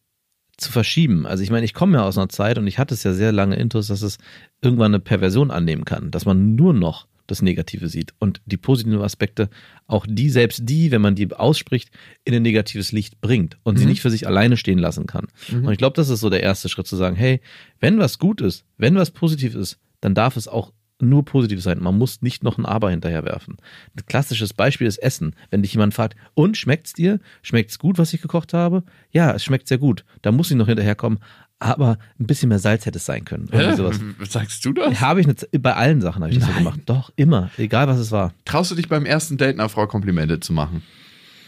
[0.57, 1.25] zu verschieben.
[1.25, 3.31] Also ich meine, ich komme ja aus einer Zeit und ich hatte es ja sehr
[3.31, 4.17] lange intus, dass es
[4.61, 9.01] irgendwann eine Perversion annehmen kann, dass man nur noch das Negative sieht und die positiven
[9.01, 9.49] Aspekte,
[9.87, 11.89] auch die, selbst die, wenn man die ausspricht,
[12.23, 15.27] in ein negatives Licht bringt und sie nicht für sich alleine stehen lassen kann.
[15.65, 17.41] Und ich glaube, das ist so der erste Schritt zu sagen, hey,
[17.79, 21.81] wenn was gut ist, wenn was positiv ist, dann darf es auch nur positiv sein.
[21.81, 23.57] Man muss nicht noch ein Aber hinterherwerfen.
[23.95, 25.35] Ein klassisches Beispiel ist Essen.
[25.49, 27.19] Wenn dich jemand fragt, und schmeckt's dir?
[27.41, 28.83] Schmeckt's gut, was ich gekocht habe?
[29.11, 30.05] Ja, es schmeckt sehr gut.
[30.21, 31.19] Da muss ich noch hinterherkommen.
[31.59, 33.47] Aber ein bisschen mehr Salz hätte es sein können.
[33.51, 33.99] Irgendwie sowas.
[34.19, 34.99] Was sagst du das?
[34.99, 36.63] Habe ich nicht, bei allen Sachen habe ich das so Nein.
[36.65, 36.79] gemacht.
[36.85, 37.49] Doch, immer.
[37.57, 38.33] Egal was es war.
[38.43, 40.83] Traust du dich beim ersten Date einer Frau Komplimente zu machen?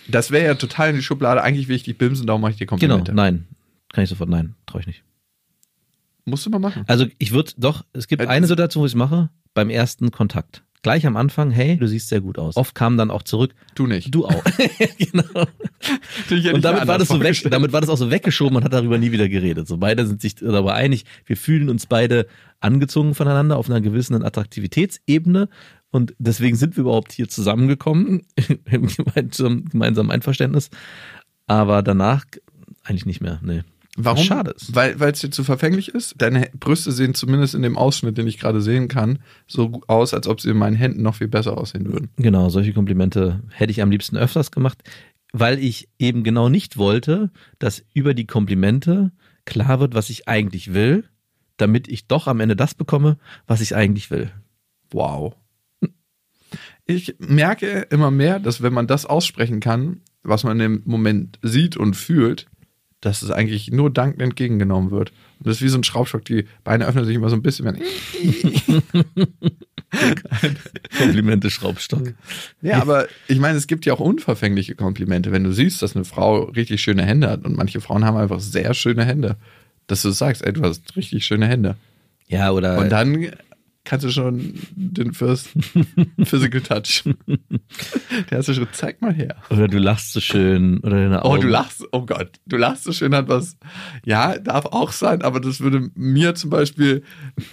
[0.08, 1.44] Das wäre ja total in die Schublade.
[1.44, 3.14] Eigentlich will ich dich bimsen, darum mache ich dir Genau, Komplimente.
[3.14, 3.46] nein.
[3.92, 5.04] Kann ich sofort, nein, traue ich nicht.
[6.26, 6.84] Musst du mal machen.
[6.88, 10.12] Also ich würde doch, es gibt Äh, eine Situation, wo ich es mache, beim ersten
[10.12, 10.64] Kontakt.
[10.88, 12.56] Gleich am Anfang, hey, du siehst sehr gut aus.
[12.56, 14.16] Oft kam dann auch zurück, Du nicht.
[14.16, 14.44] du auch.
[14.98, 15.46] genau.
[16.54, 18.98] Und damit war, das so weg, damit war das auch so weggeschoben und hat darüber
[18.98, 19.68] nie wieder geredet.
[19.68, 22.26] So beide sind sich darüber einig, wir fühlen uns beide
[22.62, 25.50] angezogen voneinander auf einer gewissen Attraktivitätsebene
[25.92, 28.22] und deswegen sind wir überhaupt hier zusammengekommen
[28.72, 30.70] im gemeinsamen, gemeinsamen Einverständnis.
[31.48, 32.24] Aber danach
[32.86, 33.42] eigentlich nicht mehr.
[33.44, 33.64] Nee.
[34.00, 34.20] Warum?
[34.20, 34.76] Was schade ist.
[34.76, 36.14] Weil weil es dir zu verfänglich ist.
[36.20, 40.28] Deine Brüste sehen zumindest in dem Ausschnitt, den ich gerade sehen kann, so aus, als
[40.28, 42.10] ob sie in meinen Händen noch viel besser aussehen würden.
[42.18, 44.84] Genau, solche Komplimente hätte ich am liebsten öfters gemacht,
[45.34, 49.12] weil ich eben genau nicht wollte, dass über die Komplimente
[49.46, 51.06] klar wird, was ich eigentlich will,
[51.58, 54.32] damit ich doch am Ende das bekomme, was ich eigentlich will.
[54.92, 55.36] Wow.
[56.86, 61.76] Ich merke immer mehr, dass wenn man das aussprechen kann, was man im Moment sieht
[61.76, 62.48] und fühlt,
[63.08, 65.12] dass es eigentlich nur dankend entgegengenommen wird.
[65.40, 67.66] Und das ist wie so ein Schraubstock, die Beine öffnen sich immer so ein bisschen.
[67.66, 67.78] Wenn
[70.98, 72.14] Komplimente Schraubstock.
[72.62, 75.32] ja, aber ich meine, es gibt ja auch unverfängliche Komplimente.
[75.32, 78.42] Wenn du siehst, dass eine Frau richtig schöne Hände hat und manche Frauen haben einfach
[78.42, 79.38] sehr schöne Hände,
[79.88, 81.78] dass du sagst, ey, du hast richtig schöne Hände.
[82.28, 83.32] Ja, oder Und dann
[83.88, 85.50] kannst du schon den First
[86.24, 87.04] Physical Touch.
[88.30, 89.38] Der erste Schritt, zeig mal her.
[89.50, 91.42] oder du lachst so schön oder deine Oh, Augen.
[91.42, 93.58] du lachst, oh Gott, du lachst so schön hat was.
[94.06, 97.04] Ja, darf auch sein, aber das würde mir zum Beispiel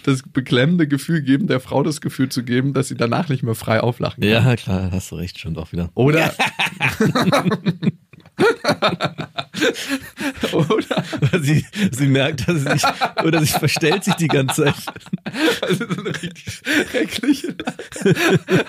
[0.03, 3.55] das beklemmende Gefühl geben, der Frau das Gefühl zu geben, dass sie danach nicht mehr
[3.55, 4.31] frei auflachen kann.
[4.31, 5.91] Ja, klar, hast du recht, schon doch wieder.
[5.95, 6.35] Oder.
[10.53, 11.05] Oder.
[11.41, 12.83] sie, sie merkt, dass sie sich,
[13.25, 14.75] oder sie verstellt sich die ganze Zeit.
[15.63, 17.55] Also so eine richtig schreckliche.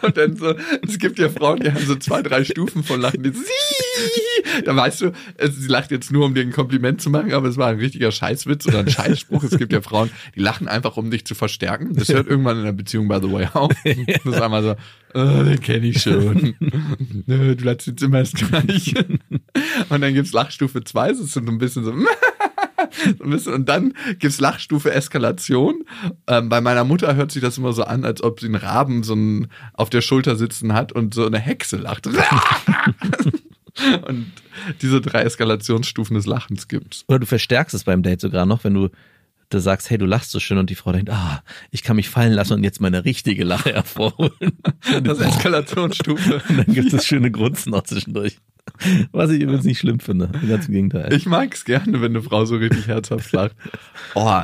[0.01, 0.55] Und dann so,
[0.87, 3.23] es gibt ja Frauen, die haben so zwei, drei Stufen von Lachen.
[3.23, 5.11] Die, Sie- da weißt du,
[5.49, 8.11] sie lacht jetzt nur, um dir ein Kompliment zu machen, aber es war ein richtiger
[8.11, 9.43] Scheißwitz oder ein Scheißspruch.
[9.43, 11.95] Es gibt ja Frauen, die lachen einfach, um dich zu verstärken.
[11.95, 13.71] Das hört irgendwann in der Beziehung, by the way, auf.
[13.83, 14.75] Das ist einmal so,
[15.15, 16.55] oh, den kenne ich schon.
[17.25, 19.05] Nö, Du lachst jetzt immer das Gleiche.
[19.89, 21.93] Und dann gibt's Lachstufe 2, das ist so ein bisschen so.
[23.51, 25.85] Und dann gibt's Lachstufe Eskalation.
[26.27, 29.03] Ähm, bei meiner Mutter hört sich das immer so an, als ob sie einen Raben
[29.03, 32.07] so einen auf der Schulter sitzen hat und so eine Hexe lacht.
[34.07, 34.31] und
[34.81, 37.03] diese drei Eskalationsstufen des Lachens gibt's.
[37.07, 38.89] Oder du verstärkst es beim Date sogar noch, wenn du
[39.55, 42.09] da sagst, hey, du lachst so schön und die Frau denkt, ah, ich kann mich
[42.09, 44.59] fallen lassen und jetzt meine richtige Lache hervorholen.
[45.03, 46.41] Das ist Eskalationsstufe.
[46.49, 48.37] Und dann gibt es das schöne Grunzen noch zwischendurch.
[49.11, 50.29] Was ich übrigens nicht schlimm finde.
[50.47, 51.13] Ganz im Gegenteil.
[51.13, 53.55] Ich mag's gerne, wenn eine Frau so richtig herzhaft lacht.
[54.15, 54.41] Oh,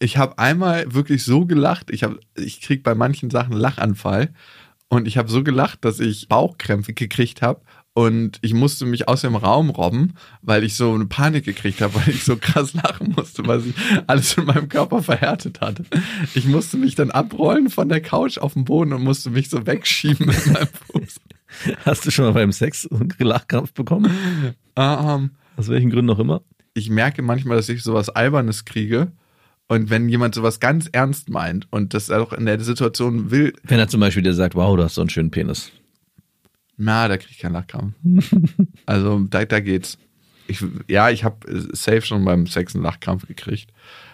[0.00, 1.90] ich habe einmal wirklich so gelacht.
[1.90, 2.06] Ich
[2.36, 4.32] ich krieg bei manchen Sachen Lachanfall
[4.88, 7.60] und ich habe so gelacht, dass ich Bauchkrämpfe gekriegt habe
[7.98, 11.94] und ich musste mich aus dem Raum robben, weil ich so eine Panik gekriegt habe,
[11.96, 13.74] weil ich so krass lachen musste, weil sich
[14.06, 15.82] alles in meinem Körper verhärtet hatte.
[16.32, 19.66] Ich musste mich dann abrollen von der Couch auf den Boden und musste mich so
[19.66, 21.16] wegschieben mit meinem Fuß.
[21.84, 24.12] Hast du schon mal beim Sex einen Lachkrampf bekommen?
[24.76, 26.42] Ähm, Aus welchen Gründen auch immer?
[26.74, 29.10] ich merke manchmal, dass ich sowas Albernes kriege.
[29.66, 33.80] Und wenn jemand sowas ganz ernst meint und das auch in der Situation will, Wenn
[33.80, 35.72] er zum Beispiel dir sagt, wow, du hast so einen schönen Penis.
[36.78, 37.94] Na, da kriege ich keinen Lachkrampf.
[38.86, 39.98] also da, da geht's.
[40.46, 43.70] Ich, ja, ich habe safe schon beim Sex einen Lachkrampf gekriegt.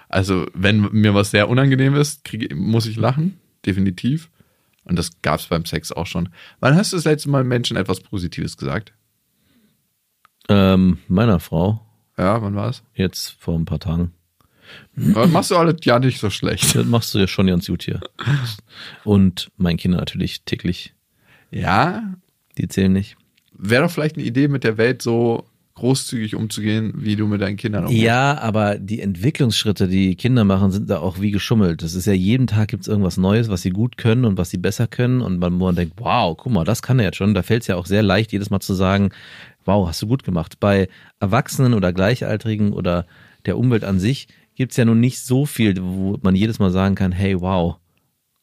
[0.09, 4.31] Also wenn mir was sehr unangenehm ist, kriege, muss ich lachen, definitiv.
[4.85, 6.29] Und das gab's beim Sex auch schon.
[6.61, 8.92] Wann hast du das letzte Mal Menschen etwas Positives gesagt?
[10.48, 11.81] Ähm, meiner Frau,
[12.18, 12.83] Ja, wann war's?
[12.94, 14.12] jetzt vor ein paar Tagen.
[14.96, 16.74] Das machst du alles ja nicht so schlecht.
[16.74, 18.00] Das machst du ja schon ganz gut hier.
[19.05, 20.94] Und meinen Kindern natürlich täglich.
[21.50, 22.14] Ja,
[22.59, 23.17] Die zählen nicht.
[23.57, 25.45] wäre doch vielleicht eine Idee, mit der Welt so
[25.77, 28.01] großzügig umzugehen, wie du mit deinen Kindern umgehst.
[28.01, 31.83] Ja, aber die Entwicklungsschritte, die Kinder machen, sind da auch wie geschummelt.
[31.83, 34.59] Das ist ja jeden Tag gibt's irgendwas Neues, was sie gut können und was sie
[34.59, 35.21] besser können.
[35.21, 37.35] Und man, man denkt, wow, guck mal, das kann er jetzt schon.
[37.35, 39.11] Da fällt's ja auch sehr leicht, jedes Mal zu sagen,
[39.64, 40.61] wow, hast du gut gemacht.
[40.61, 40.88] Bei
[41.19, 43.07] Erwachsenen oder Gleichaltrigen oder
[43.45, 46.95] der Umwelt an sich gibt's ja nun nicht so viel, wo man jedes Mal sagen
[46.95, 47.79] kann, hey, wow,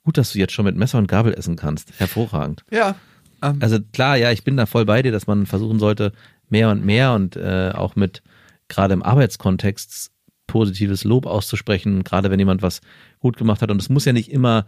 [0.04, 1.98] gut, dass du jetzt schon mit Messer und Gabel essen kannst.
[1.98, 2.66] Hervorragend.
[2.72, 2.96] Ja.
[3.42, 6.14] Ähm, Also klar, ja, ich bin da voll bei dir, dass man versuchen sollte,
[6.50, 8.22] mehr und mehr und äh, auch mit
[8.68, 10.12] gerade im Arbeitskontext
[10.48, 12.82] positives Lob auszusprechen, gerade wenn jemand was
[13.20, 13.72] gut gemacht hat.
[13.72, 14.66] Und es muss ja nicht immer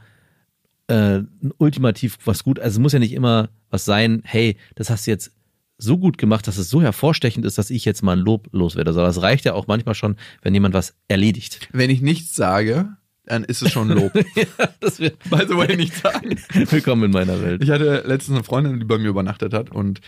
[0.88, 1.20] äh,
[1.58, 5.12] ultimativ was gut, also es muss ja nicht immer was sein, hey, das hast du
[5.12, 5.32] jetzt
[5.78, 8.94] so gut gemacht, dass es so hervorstechend ist, dass ich jetzt mal ein Lob loswerde.
[8.94, 11.68] Sondern es reicht ja auch manchmal schon, wenn jemand was erledigt.
[11.74, 14.12] wenn ich nichts sage, dann ist es schon Lob.
[14.80, 16.36] das wird By the way, nichts sagen.
[16.72, 17.64] willkommen in meiner Welt.
[17.64, 20.02] Ich hatte letztens eine Freundin, die bei mir übernachtet hat und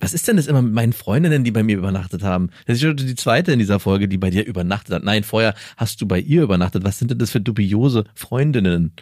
[0.00, 2.50] Was ist denn das immer mit meinen Freundinnen, die bei mir übernachtet haben?
[2.66, 5.04] Das ist schon die zweite in dieser Folge, die bei dir übernachtet hat.
[5.04, 6.84] Nein, vorher hast du bei ihr übernachtet.
[6.84, 8.92] Was sind denn das für dubiose Freundinnen?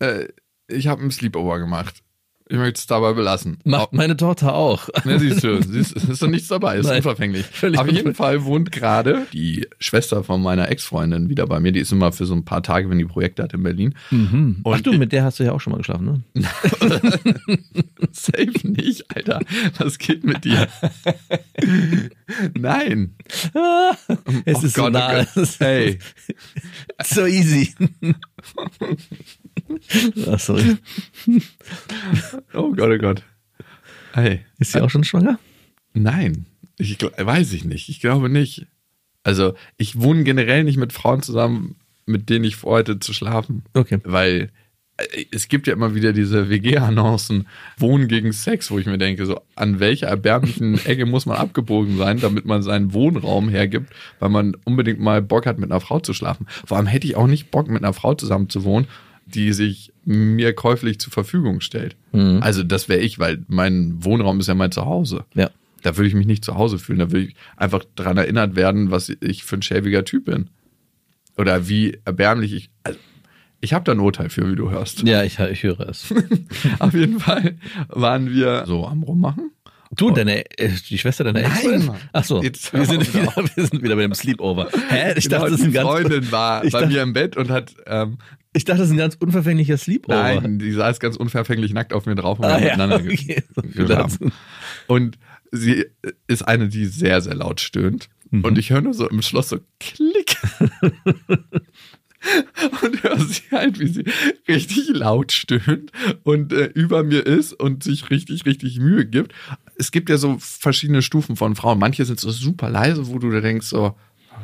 [0.00, 0.26] äh,
[0.68, 2.02] ich habe einen Sleepover gemacht.
[2.48, 3.58] Ich möchte es dabei belassen.
[3.64, 4.88] Macht meine Tochter auch.
[5.04, 7.44] Ne, siehst du, siehst, es ist doch nichts dabei, ist Nein, unverfänglich.
[7.76, 11.72] Auf jeden Fall wohnt gerade die Schwester von meiner Ex-Freundin wieder bei mir.
[11.72, 13.94] Die ist immer für so ein paar Tage, wenn die Projekte hat in Berlin.
[14.12, 14.58] Mhm.
[14.64, 16.44] Ach Und du, mit der hast du ja auch schon mal geschlafen, ne?
[18.12, 19.40] Safe nicht, Alter.
[19.78, 20.68] Was geht mit dir?
[22.54, 23.14] Nein.
[24.44, 25.18] Es Oh ist so Gott, oh nah.
[25.20, 25.98] Ist Hey.
[27.04, 27.74] so easy.
[30.28, 30.76] Ach, sorry.
[32.54, 33.22] Oh Gott, oh Gott.
[34.12, 34.40] Hey.
[34.58, 35.38] Ist sie auch schon schwanger?
[35.92, 36.46] Nein.
[36.78, 37.88] Ich weiß ich nicht.
[37.88, 38.66] Ich glaube nicht.
[39.22, 43.64] Also, ich wohne generell nicht mit Frauen zusammen, mit denen ich vorhatte zu schlafen.
[43.74, 43.98] Okay.
[44.04, 44.50] Weil
[44.96, 49.26] äh, es gibt ja immer wieder diese WG-Annoncen, Wohnen gegen Sex, wo ich mir denke,
[49.26, 54.30] so an welcher erbärmlichen Ecke muss man abgebogen sein, damit man seinen Wohnraum hergibt, weil
[54.30, 56.46] man unbedingt mal Bock hat, mit einer Frau zu schlafen.
[56.64, 58.86] Vor allem hätte ich auch nicht Bock, mit einer Frau zusammen zu wohnen,
[59.26, 61.96] die sich mir käuflich zur Verfügung stellt.
[62.12, 62.38] Mhm.
[62.42, 65.24] Also das wäre ich, weil mein Wohnraum ist ja mein Zuhause.
[65.34, 65.50] Ja.
[65.82, 67.00] Da würde ich mich nicht zu Hause fühlen.
[67.00, 70.48] Da würde ich einfach daran erinnert werden, was ich für ein schäbiger Typ bin.
[71.36, 72.70] Oder wie erbärmlich ich.
[72.82, 72.98] Also,
[73.60, 75.02] ich habe da ein Urteil für, wie du hörst.
[75.02, 76.12] Ja, ich, ich höre es.
[76.78, 77.56] Auf jeden Fall
[77.88, 79.50] waren wir so am Rummachen.
[79.94, 81.84] Du, deine, äh, die Schwester deiner Nein, Ex?
[81.84, 81.96] Mann.
[82.12, 84.68] Ach so, Jetzt hör wir sind, wieder, wir sind wieder bei dem Sleepover.
[84.88, 85.14] Hä?
[85.16, 87.74] Ich dachte, das ist ein ganz, Freundin war bei dachte- mir im Bett und hat.
[87.86, 88.18] Ähm,
[88.52, 90.16] ich dachte, das ist ein ganz unverfänglicher Sleepover.
[90.40, 92.96] nein, die saß ganz unverfänglich nackt auf mir drauf und wir Ah, haben ja, miteinander
[93.12, 93.42] okay.
[93.54, 94.30] So.
[94.86, 95.18] Und
[95.52, 95.84] sie
[96.26, 98.08] ist eine, die sehr, sehr laut stöhnt.
[98.30, 98.44] Mhm.
[98.44, 100.36] Und ich höre nur so im Schloss so Klick.
[102.82, 104.04] und höre sie halt, wie sie
[104.48, 105.92] richtig laut stöhnt
[106.24, 109.32] und äh, über mir ist und sich richtig, richtig Mühe gibt.
[109.78, 111.78] Es gibt ja so verschiedene Stufen von Frauen.
[111.78, 113.94] Manche sind so super leise, wo du dir denkst so,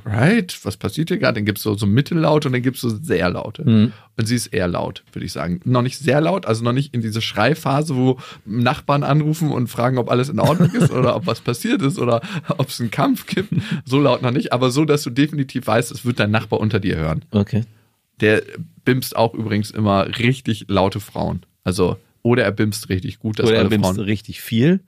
[0.05, 1.35] right, was passiert hier gerade?
[1.35, 3.68] Dann gibt's so, so mittellaute und dann gibt's so sehr laute.
[3.68, 3.92] Mhm.
[4.16, 5.61] Und sie ist eher laut, würde ich sagen.
[5.64, 9.99] Noch nicht sehr laut, also noch nicht in diese Schreiphase, wo Nachbarn anrufen und fragen,
[9.99, 13.27] ob alles in Ordnung ist oder ob was passiert ist oder ob es einen Kampf
[13.27, 13.55] gibt.
[13.85, 16.81] So laut noch nicht, aber so, dass du definitiv weißt, es wird dein Nachbar unter
[16.81, 17.25] dir hören.
[17.31, 17.64] Okay.
[18.21, 18.42] Der
[18.85, 21.45] bimst auch übrigens immer richtig laute Frauen.
[21.64, 24.01] Also, oder er bimst richtig gut, dass Oder er bimst Frauen.
[24.01, 24.81] richtig viel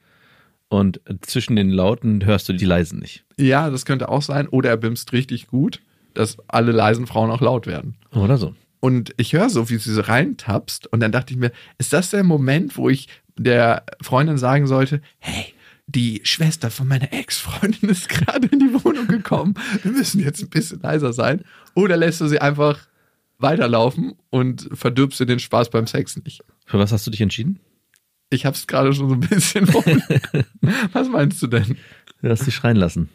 [0.69, 3.25] und zwischen den Lauten hörst du die leisen nicht.
[3.39, 4.49] Ja, das könnte auch sein.
[4.49, 5.81] Oder er bimst richtig gut,
[6.15, 7.97] dass alle leisen Frauen auch laut werden.
[8.13, 8.55] Oder so.
[8.81, 10.87] Und ich höre so, wie sie so reintapst.
[10.89, 15.01] Und dann dachte ich mir, ist das der Moment, wo ich der Freundin sagen sollte,
[15.19, 15.55] hey,
[15.87, 19.55] die Schwester von meiner Ex-Freundin ist gerade in die Wohnung gekommen.
[19.83, 21.45] Wir müssen jetzt ein bisschen leiser sein.
[21.75, 22.87] Oder lässt du sie einfach
[23.39, 26.43] weiterlaufen und verdirbst dir den Spaß beim Sex nicht?
[26.67, 27.61] Für was hast du dich entschieden?
[28.35, 29.69] Ich habe es gerade schon so ein bisschen.
[30.93, 31.77] Was meinst du denn?
[32.21, 33.09] Du hast sie schreien lassen.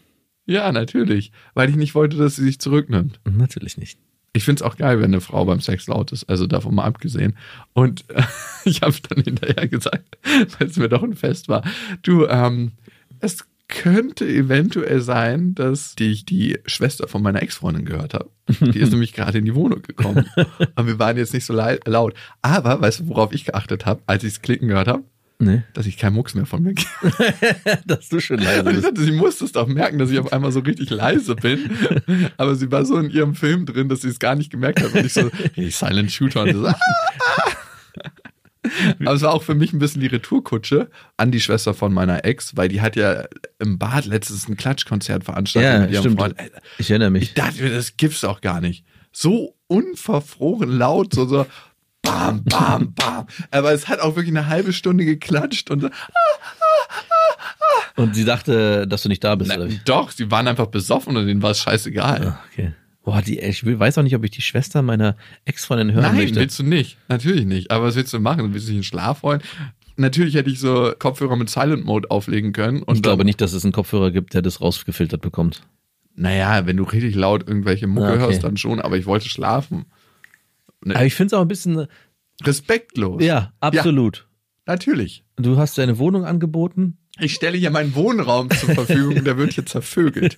[0.45, 1.31] Ja, natürlich.
[1.53, 3.19] Weil ich nicht wollte, dass sie sich zurücknimmt.
[3.29, 3.99] Natürlich nicht.
[4.31, 7.35] Ich find's auch geil, wenn eine Frau beim Sex laut ist, also davon mal abgesehen.
[7.73, 8.23] Und äh,
[8.65, 10.17] ich habe dann hinterher gesagt,
[10.59, 11.63] weil es mir doch ein Fest war,
[12.03, 12.71] du, ähm,
[13.19, 18.29] es könnte eventuell sein, dass ich die Schwester von meiner Ex-Freundin gehört habe.
[18.59, 20.25] Die ist nämlich gerade in die Wohnung gekommen.
[20.75, 22.13] Und wir waren jetzt nicht so laut.
[22.41, 25.03] Aber, weißt du, worauf ich geachtet habe, als ich es klicken gehört habe?
[25.41, 25.63] Nee.
[25.73, 26.89] Dass ich keinen Mucks mehr von mir gebe.
[27.85, 28.87] Dass du schon leise Und ich bist.
[28.87, 31.69] dachte, sie musste es doch merken, dass ich auf einmal so richtig leise bin.
[32.35, 34.93] Aber sie war so in ihrem Film drin, dass sie es gar nicht gemerkt hat.
[34.93, 36.41] Und ich so, hey, Silent Shooter.
[36.41, 36.75] Und so, ah!
[38.99, 42.25] Aber es war auch für mich ein bisschen die Retourkutsche an die Schwester von meiner
[42.25, 43.25] Ex, weil die hat ja
[43.59, 46.19] im Bad letztens ein Klatschkonzert veranstaltet Ja, mit ihrem stimmt.
[46.19, 46.35] Freund.
[46.77, 47.23] Ich erinnere mich.
[47.23, 48.83] Ich dachte mir, das gibt's auch gar nicht.
[49.11, 51.45] So unverfroren laut, so, so
[52.01, 53.27] bam, bam, bam.
[53.51, 55.89] Aber es hat auch wirklich eine halbe Stunde geklatscht und so,
[57.95, 59.51] Und sie dachte, dass du nicht da bist.
[59.55, 62.27] na, doch, sie waren einfach besoffen und denen war es scheißegal.
[62.27, 62.73] Ah, okay.
[63.09, 66.15] Boah, die, ich will, weiß auch nicht, ob ich die Schwester meiner Ex-Freundin hören Nein,
[66.17, 66.39] möchte.
[66.39, 66.97] willst du nicht.
[67.07, 67.71] Natürlich nicht.
[67.71, 68.53] Aber was willst du machen?
[68.53, 69.41] Willst du dich in Schlaf holen?
[69.97, 72.83] Natürlich hätte ich so Kopfhörer mit Silent Mode auflegen können.
[72.83, 75.63] Und ich glaube nicht, dass es einen Kopfhörer gibt, der das rausgefiltert bekommt.
[76.15, 78.19] Naja, wenn du richtig laut irgendwelche Mucke Ah, okay.
[78.19, 78.79] hörst, dann schon.
[78.79, 79.85] Aber ich wollte schlafen.
[80.85, 81.87] Aber ich finde es auch ein bisschen,
[82.43, 83.23] Respektlos.
[83.23, 84.27] ja, absolut.
[84.65, 85.23] Natürlich.
[85.37, 86.97] Du hast deine Wohnung angeboten.
[87.21, 90.37] Ich stelle hier meinen Wohnraum zur Verfügung, der wird hier zervögelt.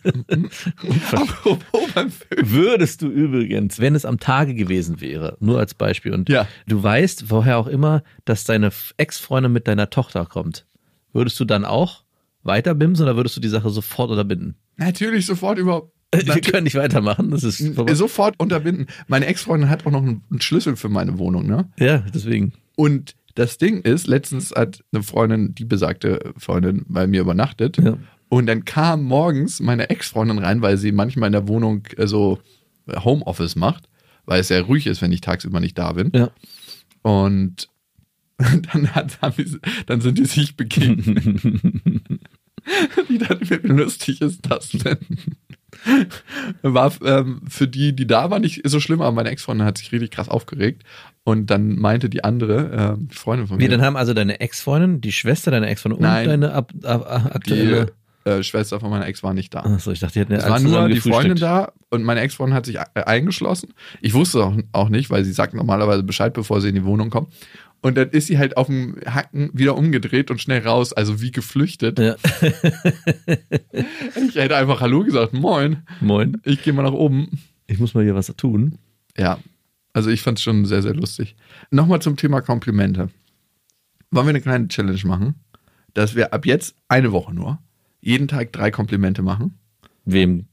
[2.37, 6.47] Würdest du übrigens, wenn es am Tage gewesen wäre, nur als Beispiel, und Ja.
[6.67, 10.65] du weißt, woher auch immer, dass deine Ex-Freundin mit deiner Tochter kommt,
[11.13, 12.03] würdest du dann auch
[12.43, 14.55] weiterbimsen oder würdest du die Sache sofort unterbinden?
[14.77, 15.93] Natürlich sofort überhaupt.
[16.13, 17.93] Wir können nicht weitermachen, das ist vorbei.
[17.95, 18.87] Sofort unterbinden.
[19.07, 21.69] Meine Ex-Freundin hat auch noch einen einen Schlüssel für meine Wohnung, ne?
[21.79, 22.51] Ja, deswegen.
[22.75, 27.77] Und das Ding ist, letztens hat eine Freundin, die besagte Freundin, bei mir übernachtet.
[27.77, 27.97] Ja.
[28.29, 32.39] Und dann kam morgens meine Ex-Freundin rein, weil sie manchmal in der Wohnung so
[32.89, 33.89] Homeoffice macht,
[34.25, 36.11] weil es sehr ruhig ist, wenn ich tagsüber nicht da bin.
[36.13, 36.31] Ja.
[37.01, 37.69] Und
[38.37, 39.19] dann, hat,
[39.85, 41.41] dann sind die sich begegnet.
[43.09, 44.97] ich dachte mir, wie lustig ist das denn?
[46.61, 49.91] War ähm, für die, die da waren, nicht so schlimm, aber meine Ex-Freundin hat sich
[49.91, 50.83] richtig krass aufgeregt.
[51.23, 54.39] Und dann meinte die andere, ähm, die Freundin von Wie, mir, dann haben also deine
[54.39, 56.27] Ex-Freundin, die Schwester deiner Ex-Freundin und Nein.
[56.27, 57.91] deine ab, ab, ab, die aktuelle.
[58.25, 59.61] äh, Schwester von meiner Ex war nicht da.
[59.61, 62.65] Achso, ich dachte, die hätten Es war nur die Freundin da und meine Ex-Freundin hat
[62.65, 63.73] sich e- eingeschlossen.
[64.01, 67.09] Ich wusste auch, auch nicht, weil sie sagt normalerweise Bescheid, bevor sie in die Wohnung
[67.09, 67.33] kommt.
[67.81, 71.31] Und dann ist sie halt auf dem Hacken wieder umgedreht und schnell raus, also wie
[71.31, 71.97] geflüchtet.
[71.99, 72.15] Ja.
[74.15, 76.41] Ich hätte einfach Hallo gesagt, moin, Moin.
[76.45, 77.39] ich gehe mal nach oben.
[77.67, 78.77] Ich muss mal hier was tun.
[79.17, 79.39] Ja,
[79.93, 81.35] also ich fand es schon sehr, sehr lustig.
[81.69, 83.09] Nochmal zum Thema Komplimente.
[84.11, 85.35] Wollen wir eine kleine Challenge machen,
[85.93, 87.59] dass wir ab jetzt eine Woche nur
[87.99, 89.57] jeden Tag drei Komplimente machen?
[90.05, 90.45] Wem?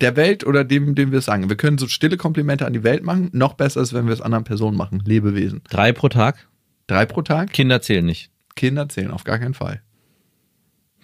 [0.00, 1.48] der Welt oder dem, dem wir es sagen.
[1.48, 3.30] Wir können so stille Komplimente an die Welt machen.
[3.32, 5.02] Noch besser ist, wenn wir es anderen Personen machen.
[5.04, 5.60] Lebewesen.
[5.68, 6.48] Drei pro Tag?
[6.90, 7.52] Drei pro Tag.
[7.52, 8.30] Kinder zählen nicht.
[8.56, 9.80] Kinder zählen auf gar keinen Fall.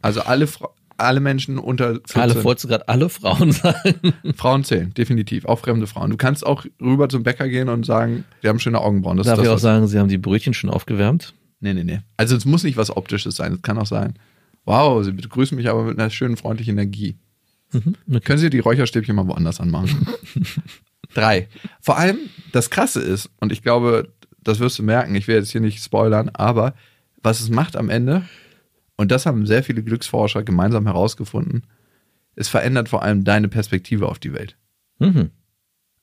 [0.03, 2.20] Also alle, Fra alle Menschen unter 14.
[2.20, 4.12] Alle, wolltest du gerade alle Frauen sagen?
[4.35, 5.44] Frauen zählen, definitiv.
[5.44, 6.11] Auch fremde Frauen.
[6.11, 9.16] Du kannst auch rüber zum Bäcker gehen und sagen, wir haben schöne Augenbrauen.
[9.16, 11.35] Das Darf ist ich das, auch sagen, sie haben die Brötchen schon aufgewärmt?
[11.61, 12.01] Nee, nee, nee.
[12.16, 13.53] Also es muss nicht was Optisches sein.
[13.53, 14.14] Es kann auch sein,
[14.64, 17.16] wow, Sie begrüßen mich aber mit einer schönen, freundlichen Energie.
[17.72, 18.20] okay.
[18.25, 20.09] Können Sie die Räucherstäbchen mal woanders anmachen?
[21.14, 21.49] Drei.
[21.81, 22.18] Vor allem,
[22.53, 24.12] das Krasse ist, und ich glaube,
[24.47, 26.75] das wirst du merken, ich will jetzt hier nicht spoilern, aber
[27.23, 28.23] was es macht am Ende,
[28.97, 31.65] und das haben sehr viele Glücksforscher gemeinsam herausgefunden,
[32.35, 34.57] es verändert vor allem deine Perspektive auf die Welt.
[34.99, 35.31] Mhm.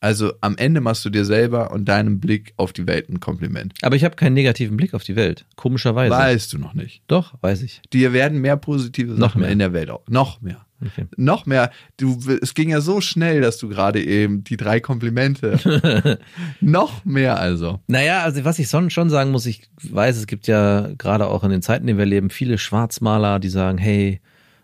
[0.04, 3.74] Also am Ende machst du dir selber und deinem Blick auf die Welt ein Kompliment.
[3.84, 5.46] Aber ich habe keinen negativen Blick auf die Welt.
[5.56, 6.14] Komischerweise.
[6.14, 7.04] Weißt du noch nicht.
[7.08, 7.82] Doch, weiß ich.
[7.94, 9.50] Dir werden mehr positive Noch Sachen mehr.
[9.52, 10.02] in der Welt auch.
[10.10, 10.66] Noch mehr.
[10.86, 11.06] Okay.
[11.16, 11.72] Noch mehr.
[11.96, 16.20] Du, es ging ja so schnell, dass du gerade eben die drei Komplimente.
[16.60, 17.80] noch mehr also.
[17.88, 21.50] Naja, also was ich schon sagen muss, ich weiß, es gibt ja gerade auch in
[21.50, 24.20] den Zeiten, in denen wir leben, viele Schwarzmaler, die sagen, hey,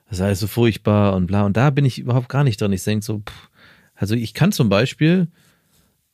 [0.10, 1.46] das ist alles so furchtbar und bla.
[1.46, 2.74] Und da bin ich überhaupt gar nicht drin.
[2.74, 3.49] Ich denke so, pff,
[4.00, 5.28] also ich kann zum Beispiel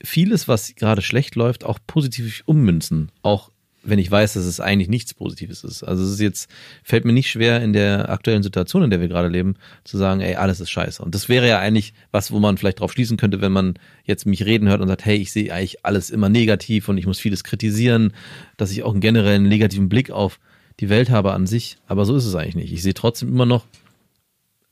[0.04, 3.12] vieles, was gerade schlecht läuft, auch positiv ummünzen.
[3.22, 3.52] Auch
[3.84, 5.84] wenn ich weiß, dass es eigentlich nichts Positives ist.
[5.84, 6.50] Also es ist jetzt,
[6.84, 10.22] fällt mir nicht schwer in der aktuellen Situation, in der wir gerade leben, zu sagen,
[10.22, 11.04] ey, alles ist scheiße.
[11.04, 14.26] Und das wäre ja eigentlich was, wo man vielleicht drauf schließen könnte, wenn man jetzt
[14.26, 17.20] mich reden hört und sagt, hey, ich sehe eigentlich alles immer negativ und ich muss
[17.20, 18.14] vieles kritisieren,
[18.58, 20.40] dass ich auch einen generellen negativen Blick auf
[20.80, 21.78] die Welt habe an sich.
[21.86, 22.74] Aber so ist es eigentlich nicht.
[22.74, 23.66] Ich sehe trotzdem immer noch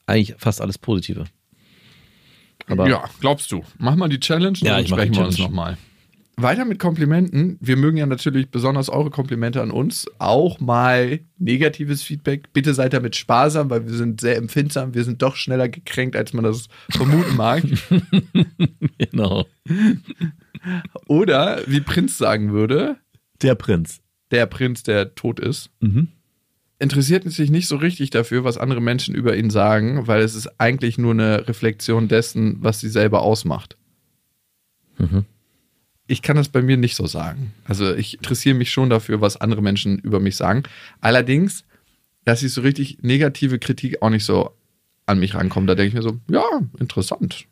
[0.08, 1.26] eigentlich fast alles Positive.
[2.68, 3.64] Aber ja, glaubst du.
[3.78, 5.78] Mach mal die Challenge, Ja, dann sprechen wir uns nochmal.
[6.36, 7.58] Weiter mit Komplimenten.
[7.62, 10.08] Wir mögen ja natürlich besonders eure Komplimente an uns.
[10.18, 12.52] Auch mal negatives Feedback.
[12.54, 14.96] Bitte seid damit sparsam, weil wir sind sehr empfindsam.
[14.96, 17.64] Wir sind doch schneller gekränkt, als man das vermuten mag.
[18.98, 19.46] genau.
[21.08, 22.98] Oder, wie Prinz sagen würde,
[23.42, 24.02] Der Prinz.
[24.32, 26.08] der Prinz, der tot ist, Mhm.
[26.84, 30.60] Interessiert sich nicht so richtig dafür, was andere Menschen über ihn sagen, weil es ist
[30.60, 33.78] eigentlich nur eine Reflexion dessen, was sie selber ausmacht.
[34.98, 35.26] Mhm.
[36.06, 37.54] Ich kann das bei mir nicht so sagen.
[37.66, 40.64] Also ich interessiere mich schon dafür, was andere Menschen über mich sagen.
[41.00, 41.64] Allerdings,
[42.26, 44.52] dass ich so richtig negative Kritik auch nicht so
[45.06, 45.70] an mich rankommt.
[45.70, 46.44] Da denke ich mir so, ja,
[46.80, 47.46] interessant.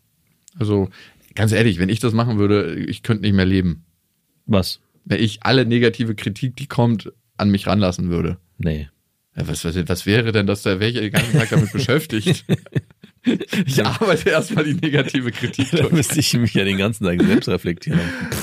[0.59, 0.89] Also
[1.35, 3.85] ganz ehrlich, wenn ich das machen würde, ich könnte nicht mehr leben.
[4.45, 4.81] Was?
[5.05, 8.37] Wenn ich alle negative Kritik, die kommt, an mich ranlassen würde.
[8.57, 8.89] Nee.
[9.35, 12.45] Ja, was, was, was wäre denn, dass der welche den ganzen Tag damit beschäftigt?
[13.23, 17.47] Ich arbeite erstmal die negative Kritik Da müsste ich mich ja den ganzen Tag selbst
[17.49, 17.99] reflektieren.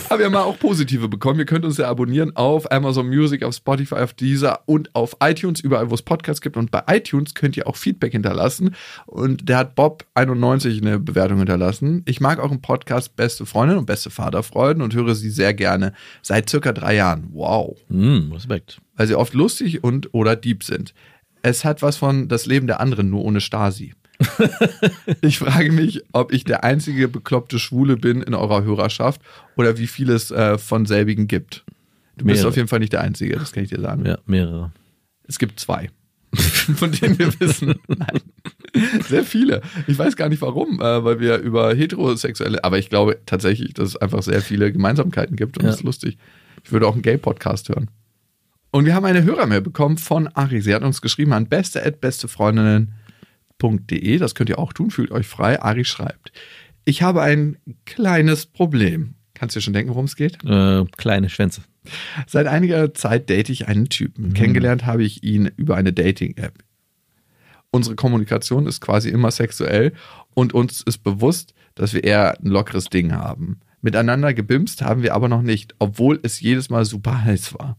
[0.08, 1.40] Aber wir haben auch positive bekommen.
[1.40, 5.60] Ihr könnt uns ja abonnieren auf Amazon Music, auf Spotify, auf Deezer und auf iTunes,
[5.60, 6.56] überall wo es Podcasts gibt.
[6.56, 8.76] Und bei iTunes könnt ihr auch Feedback hinterlassen.
[9.06, 12.02] Und der hat Bob91 eine Bewertung hinterlassen.
[12.06, 15.92] Ich mag euren Podcast Beste Freundin und Beste Vaterfreuden und höre sie sehr gerne.
[16.22, 17.28] Seit circa drei Jahren.
[17.32, 17.76] Wow.
[17.88, 18.80] Hm, Respekt.
[18.96, 20.94] Weil sie oft lustig und oder deep sind.
[21.42, 23.94] Es hat was von das Leben der anderen, nur ohne Stasi.
[25.20, 29.20] ich frage mich, ob ich der einzige bekloppte Schwule bin in eurer Hörerschaft
[29.56, 31.64] oder wie viel es äh, von selbigen gibt.
[32.16, 32.48] Du bist Mehrere.
[32.48, 34.04] auf jeden Fall nicht der Einzige, das kann ich dir sagen.
[34.04, 34.72] Ja, mehrere.
[35.28, 35.88] Es gibt zwei,
[36.34, 37.74] von denen wir wissen.
[37.86, 38.20] Nein.
[39.08, 39.62] Sehr viele.
[39.86, 43.90] Ich weiß gar nicht warum, äh, weil wir über heterosexuelle, aber ich glaube tatsächlich, dass
[43.90, 45.70] es einfach sehr viele Gemeinsamkeiten gibt und Ja.
[45.70, 46.18] das ist lustig.
[46.64, 47.88] Ich würde auch einen Gay-Podcast hören.
[48.70, 50.60] Und wir haben eine Hörermail bekommen von Ari.
[50.60, 51.48] Sie hat uns geschrieben an
[53.58, 54.18] beste.bestefreundinnen.de.
[54.18, 55.60] Das könnt ihr auch tun, fühlt euch frei.
[55.60, 56.32] Ari schreibt,
[56.84, 59.14] ich habe ein kleines Problem.
[59.34, 60.42] Kannst du dir schon denken, worum es geht?
[60.44, 61.62] Äh, kleine Schwänze.
[62.26, 64.34] Seit einiger Zeit date ich einen Typen.
[64.34, 66.54] Kennengelernt habe ich ihn über eine Dating-App.
[67.70, 69.92] Unsere Kommunikation ist quasi immer sexuell
[70.34, 73.60] und uns ist bewusst, dass wir eher ein lockeres Ding haben.
[73.80, 77.76] Miteinander gebimst haben wir aber noch nicht, obwohl es jedes Mal super heiß war.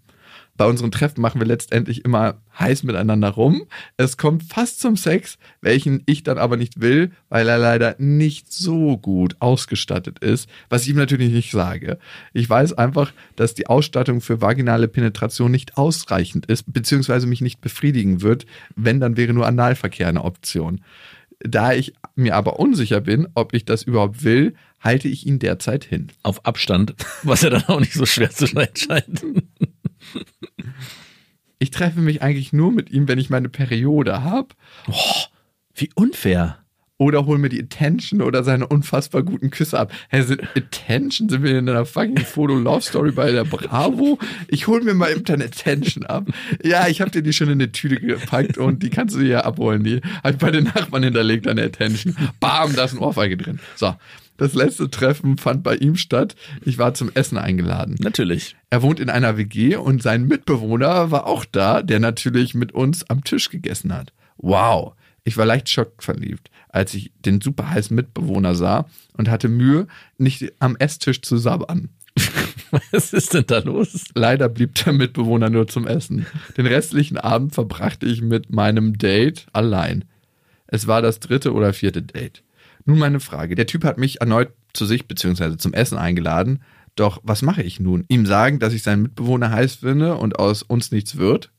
[0.59, 3.63] Bei unseren Treffen machen wir letztendlich immer heiß miteinander rum.
[3.95, 8.51] Es kommt fast zum Sex, welchen ich dann aber nicht will, weil er leider nicht
[8.51, 11.97] so gut ausgestattet ist, was ich ihm natürlich nicht sage.
[12.33, 17.61] Ich weiß einfach, dass die Ausstattung für vaginale Penetration nicht ausreichend ist, beziehungsweise mich nicht
[17.61, 18.45] befriedigen wird,
[18.75, 20.81] wenn dann wäre nur Analverkehr eine Option.
[21.39, 25.85] Da ich mir aber unsicher bin, ob ich das überhaupt will, halte ich ihn derzeit
[25.85, 26.09] hin.
[26.21, 29.23] Auf Abstand, was ja dann auch nicht so schwer zu scheint.
[31.59, 34.49] Ich treffe mich eigentlich nur mit ihm, wenn ich meine Periode habe
[35.75, 36.59] Wie unfair.
[36.97, 39.91] oder hol mir die Attention oder seine unfassbar guten Küsse ab.
[40.09, 41.29] Hä, sind Attention?
[41.29, 44.19] Sind wir in einer fucking Foto-Love-Story bei der Bravo?
[44.47, 46.27] Ich hol mir mal eben deine Attention ab.
[46.63, 49.27] Ja, ich habe dir die schon in eine Tüte gepackt und die kannst du dir
[49.27, 49.83] ja abholen.
[49.83, 52.15] Die habe ich bei den Nachbarn hinterlegt, deine Attention.
[52.39, 53.59] Bam, da ist ein Ohrfeige drin.
[53.75, 53.95] So,
[54.39, 56.35] das letzte Treffen fand bei ihm statt.
[56.63, 57.95] Ich war zum Essen eingeladen.
[57.99, 58.55] Natürlich.
[58.69, 63.09] Er wohnt in einer WG und sein Mitbewohner war auch da, der natürlich mit uns
[63.09, 64.13] am Tisch gegessen hat.
[64.37, 64.93] Wow.
[65.25, 69.87] Ich war leicht schockverliebt, als ich den super heißen Mitbewohner sah und hatte Mühe,
[70.17, 71.89] nicht am Esstisch zu sabbern.
[72.91, 74.05] Was ist denn da los?
[74.15, 76.25] Leider blieb der Mitbewohner nur zum Essen.
[76.57, 80.05] Den restlichen Abend verbrachte ich mit meinem Date allein.
[80.67, 82.43] Es war das dritte oder vierte Date.
[82.85, 83.55] Nun meine Frage.
[83.55, 85.57] Der Typ hat mich erneut zu sich bzw.
[85.57, 86.61] zum Essen eingeladen.
[86.95, 88.03] Doch was mache ich nun?
[88.09, 91.51] Ihm sagen, dass ich seinen Mitbewohner heiß finde und aus uns nichts wird?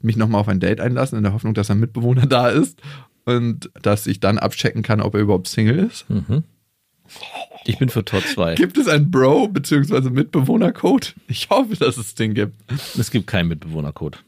[0.00, 2.80] Mich nochmal auf ein Date einlassen in der Hoffnung, dass sein Mitbewohner da ist
[3.24, 6.06] und dass ich dann abchecken kann, ob er überhaupt Single ist?
[7.66, 8.54] Ich bin für Tor 2.
[8.56, 10.10] Gibt es einen Bro- bzw.
[10.10, 11.08] Mitbewohner-Code?
[11.28, 12.54] Ich hoffe, dass es den gibt.
[12.98, 14.22] Es gibt keinen Mitbewohnercode.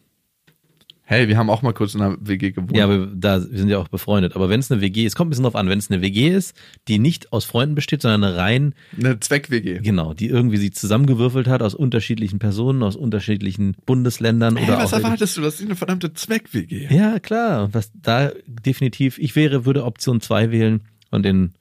[1.08, 2.76] Hey, wir haben auch mal kurz in einer WG gewohnt.
[2.76, 4.34] Ja, aber da wir sind ja auch befreundet.
[4.34, 6.30] Aber wenn es eine WG ist, kommt ein bisschen drauf an, wenn es eine WG
[6.30, 6.56] ist,
[6.88, 9.78] die nicht aus Freunden besteht, sondern eine rein, Eine Zweck-WG.
[9.82, 14.92] genau, die irgendwie sie zusammengewürfelt hat aus unterschiedlichen Personen, aus unterschiedlichen Bundesländern Hey, oder was
[14.92, 15.42] erwartest du?
[15.42, 16.88] Das ist eine verdammte Zweck-WG.
[16.92, 17.72] Ja, klar.
[17.72, 20.80] Was da definitiv, ich wäre, würde Option 2 wählen
[21.12, 21.52] und den,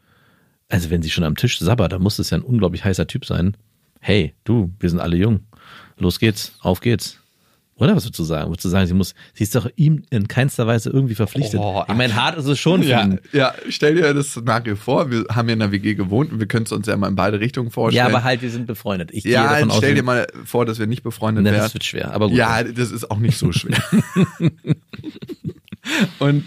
[0.70, 3.26] also wenn sie schon am Tisch sabbert, dann muss es ja ein unglaublich heißer Typ
[3.26, 3.56] sein.
[4.00, 5.42] Hey, du, wir sind alle jung.
[6.00, 7.22] Los geht's, auf geht's.
[7.78, 8.50] Oder was würdest du sagen?
[8.50, 11.60] Würdest du sagen, sie muss, sie ist doch ihm in keinster Weise irgendwie verpflichtet?
[11.62, 13.20] Oh, ich meine, hart ist es schon für Ja, ihn.
[13.34, 16.48] ja, stell dir das Szenario vor, wir haben ja in einer WG gewohnt und wir
[16.48, 18.08] können es uns ja mal in beide Richtungen vorstellen.
[18.10, 19.10] Ja, aber halt, wir sind befreundet.
[19.12, 21.56] Ich gehe ja, davon aus, stell dir wir- mal vor, dass wir nicht befreundet wären.
[21.58, 22.38] das wird schwer, aber gut.
[22.38, 23.78] Ja, das ist auch nicht so schwer.
[26.20, 26.46] und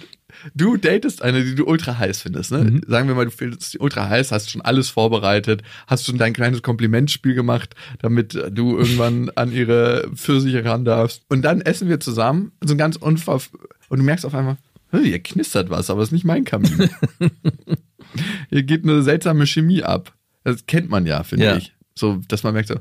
[0.55, 2.53] du datest eine, die du ultra heiß findest.
[2.53, 2.59] Ne?
[2.65, 2.81] Mhm.
[2.87, 6.33] Sagen wir mal, du findest sie ultra heiß, hast schon alles vorbereitet, hast schon dein
[6.33, 11.23] kleines Komplimentspiel gemacht, damit du irgendwann an ihre Pfirsiche ran darfst.
[11.29, 13.51] Und dann essen wir zusammen, so ein ganz unverf...
[13.89, 14.59] Und du merkst auf einmal,
[14.91, 16.91] "Hey, hier knistert was, aber es ist nicht mein Kamin.
[18.51, 20.13] hier geht eine seltsame Chemie ab.
[20.45, 21.57] Das kennt man ja, finde Ja.
[21.57, 21.73] ich.
[21.95, 22.77] So, dass man merkt so,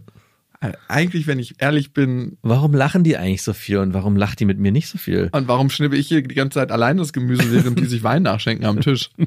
[0.88, 4.46] eigentlich, wenn ich ehrlich bin, Warum lachen die eigentlich so viel und warum lacht die
[4.46, 5.30] mit mir nicht so viel?
[5.32, 8.24] und warum schnippe ich hier die ganze Zeit allein das Gemüse, während die sich Wein
[8.24, 9.12] nachschenken am Tisch?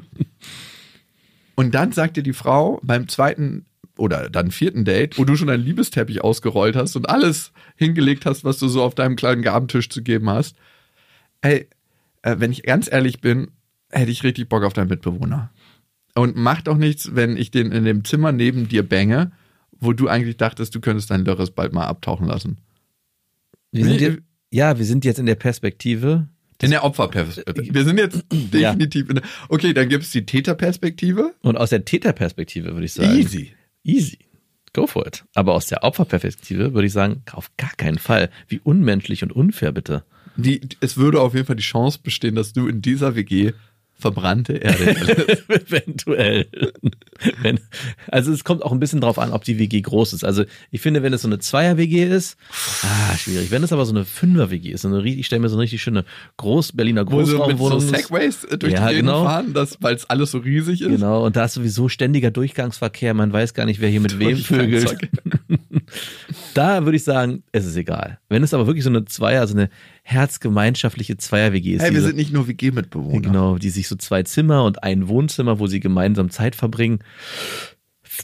[1.55, 3.65] Und dann sagt dir die Frau beim zweiten
[3.97, 8.43] oder dann vierten Date, wo du schon deinen Liebesteppich ausgerollt hast und alles hingelegt hast,
[8.43, 10.55] was du so auf deinem kleinen Gabentisch zu geben hast,
[11.41, 11.67] ey,
[12.23, 13.51] äh, wenn ich ganz ehrlich bin,
[13.91, 15.51] hätte ich richtig Bock auf deinen Mitbewohner.
[16.15, 19.31] Und mach doch nichts, wenn ich den in dem Zimmer neben dir bänge,
[19.81, 22.57] wo du eigentlich dachtest, du könntest dein Lörres bald mal abtauchen lassen.
[23.71, 24.19] Wir sind, jetzt,
[24.51, 26.29] ja, wir sind jetzt in der Perspektive.
[26.61, 27.73] In der Opferperspektive.
[27.73, 29.23] Wir sind jetzt definitiv in der.
[29.49, 31.33] Okay, dann gibt es die Täterperspektive.
[31.41, 33.17] Und aus der Täterperspektive würde ich sagen.
[33.17, 33.53] Easy.
[33.83, 34.19] Easy.
[34.73, 35.25] Go for it.
[35.33, 38.29] Aber aus der Opferperspektive würde ich sagen, auf gar keinen Fall.
[38.47, 40.03] Wie unmenschlich und unfair bitte.
[40.37, 43.53] Die, es würde auf jeden Fall die Chance bestehen, dass du in dieser WG
[44.01, 45.37] verbrannte Erde.
[45.47, 46.47] Eventuell.
[47.41, 47.59] Wenn,
[48.07, 50.23] also es kommt auch ein bisschen drauf an, ob die WG groß ist.
[50.25, 52.37] Also ich finde, wenn es so eine Zweier-WG ist,
[52.83, 53.51] ah, schwierig.
[53.51, 55.81] Wenn es aber so eine Fünfer-WG ist, so eine, ich stelle mir so eine richtig
[55.81, 56.03] schöne
[56.37, 57.79] Groß Berliner Wo sie mit so Großraumwohnung.
[57.79, 59.23] Segways äh, durch Ja, die Gegend genau.
[59.23, 60.89] fahren, weil es alles so riesig ist.
[60.89, 64.37] Genau, und da ist sowieso ständiger Durchgangsverkehr, man weiß gar nicht, wer hier mit wem
[64.37, 64.97] vögelt.
[66.53, 68.19] Da würde ich sagen, es ist egal.
[68.29, 69.69] Wenn es aber wirklich so eine Zweier, so eine
[70.03, 73.21] herzgemeinschaftliche Zweier-WG ist, Hey, wir diese- sind nicht nur WG-Mitbewohner.
[73.21, 76.99] genau, die sich so zwei Zimmer und ein Wohnzimmer, wo sie gemeinsam Zeit verbringen,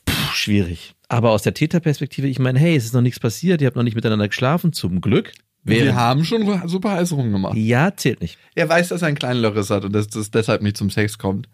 [0.05, 0.95] Puh, schwierig.
[1.07, 3.83] Aber aus der Täterperspektive, ich meine, hey, es ist noch nichts passiert, ihr habt noch
[3.83, 5.31] nicht miteinander geschlafen, zum Glück.
[5.67, 7.55] Wir haben schon super heiße rumgemacht.
[7.55, 8.37] ja, zählt nicht.
[8.55, 11.17] Er weiß, dass er einen kleinen Lörres hat und dass das deshalb nicht zum Sex
[11.17, 11.47] kommt.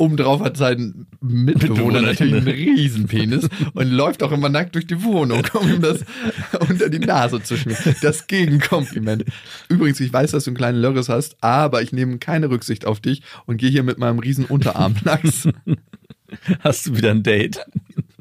[0.00, 2.00] Obendrauf hat sein Mitbewohner Mitbewohner.
[2.02, 6.04] natürlich einen Riesenpenis und läuft auch immer nackt durch die Wohnung, um ihm das
[6.68, 7.96] unter die Nase zu schmieren.
[8.00, 9.24] Das Gegenkompliment.
[9.68, 13.00] Übrigens, ich weiß, dass du einen kleinen Lörres hast, aber ich nehme keine Rücksicht auf
[13.00, 15.48] dich und gehe hier mit meinem riesen Unterarm nackt.
[16.60, 17.58] Hast du wieder ein Date?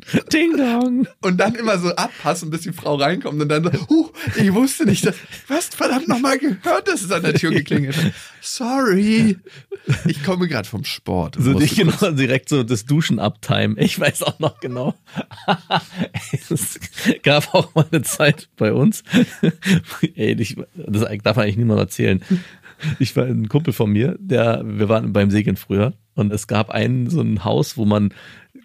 [0.33, 1.07] Ding dong.
[1.21, 4.85] Und dann immer so abpassen, bis die Frau reinkommt und dann so, huh, ich wusste
[4.85, 5.15] nicht, dass,
[5.47, 8.13] was verdammt nochmal gehört, dass es an der Tür geklingelt hat.
[8.41, 9.37] Sorry.
[10.05, 11.37] Ich komme gerade vom Sport.
[11.39, 13.75] So nicht genau direkt so das Duschen uptime.
[13.77, 14.95] Ich weiß auch noch genau.
[16.49, 16.79] es
[17.23, 19.03] gab auch mal eine Zeit bei uns.
[20.15, 22.21] Ey, ich, das darf man eigentlich niemand erzählen.
[22.99, 26.69] Ich war ein Kumpel von mir, der, wir waren beim Segeln früher und es gab
[26.69, 28.13] ein so ein Haus, wo man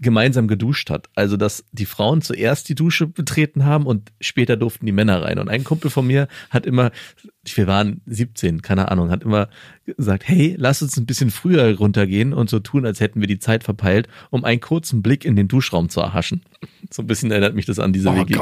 [0.03, 1.09] gemeinsam geduscht hat.
[1.15, 5.39] Also, dass die Frauen zuerst die Dusche betreten haben und später durften die Männer rein.
[5.39, 6.91] Und ein Kumpel von mir hat immer,
[7.45, 9.49] wir waren 17, keine Ahnung, hat immer
[9.87, 13.39] gesagt, hey, lass uns ein bisschen früher runtergehen und so tun, als hätten wir die
[13.39, 16.43] Zeit verpeilt, um einen kurzen Blick in den Duschraum zu erhaschen.
[16.91, 18.37] So ein bisschen erinnert mich das an diese Oh WG.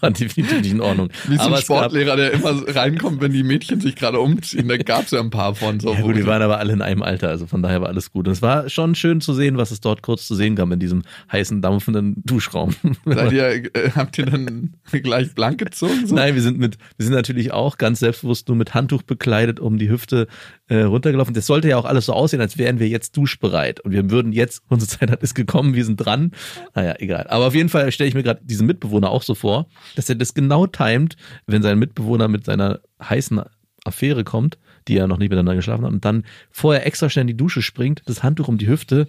[0.00, 1.08] War definitiv nicht in Ordnung.
[1.26, 4.18] Wie so ein aber es gab, Sportlehrer, der immer reinkommt, wenn die Mädchen sich gerade
[4.20, 4.68] umziehen.
[4.68, 5.92] Da gab es ja ein paar von so.
[5.94, 8.26] ja gut, die- waren aber alle in einem Alter, also von daher war alles gut.
[8.26, 10.78] Und es war schon schön zu sehen, was es dort kurz zu sehen gab in
[10.80, 12.74] diesem heißen, dampfenden Duschraum.
[13.04, 16.06] Seid ihr, äh, habt ihr dann gleich blank gezogen?
[16.06, 16.14] So?
[16.14, 19.78] Nein, wir sind mit, wir sind natürlich auch ganz selbstbewusst nur mit Handtuch bekleidet um
[19.78, 20.26] die Hüfte
[20.68, 21.34] äh, runtergelaufen.
[21.34, 24.32] Das sollte ja auch alles so aussehen, als wären wir jetzt duschbereit und wir würden
[24.32, 26.32] jetzt, unsere Zeit hat ist gekommen, wir sind dran.
[26.74, 27.26] Naja, egal.
[27.28, 29.66] Aber auf jeden Fall stelle ich mir gerade diesen Mitbewohner auch so vor,
[29.96, 31.16] dass er das genau timet,
[31.46, 33.40] wenn sein Mitbewohner mit seiner heißen
[33.84, 37.28] Affäre kommt, die ja noch nicht miteinander geschlafen haben, und dann vorher extra schnell in
[37.28, 39.08] die Dusche springt, das Handtuch um die Hüfte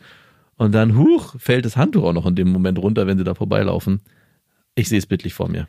[0.58, 3.34] und dann, huch, fällt das Handtuch auch noch in dem Moment runter, wenn sie da
[3.34, 4.02] vorbeilaufen.
[4.76, 5.68] Ich sehe es bildlich vor mir.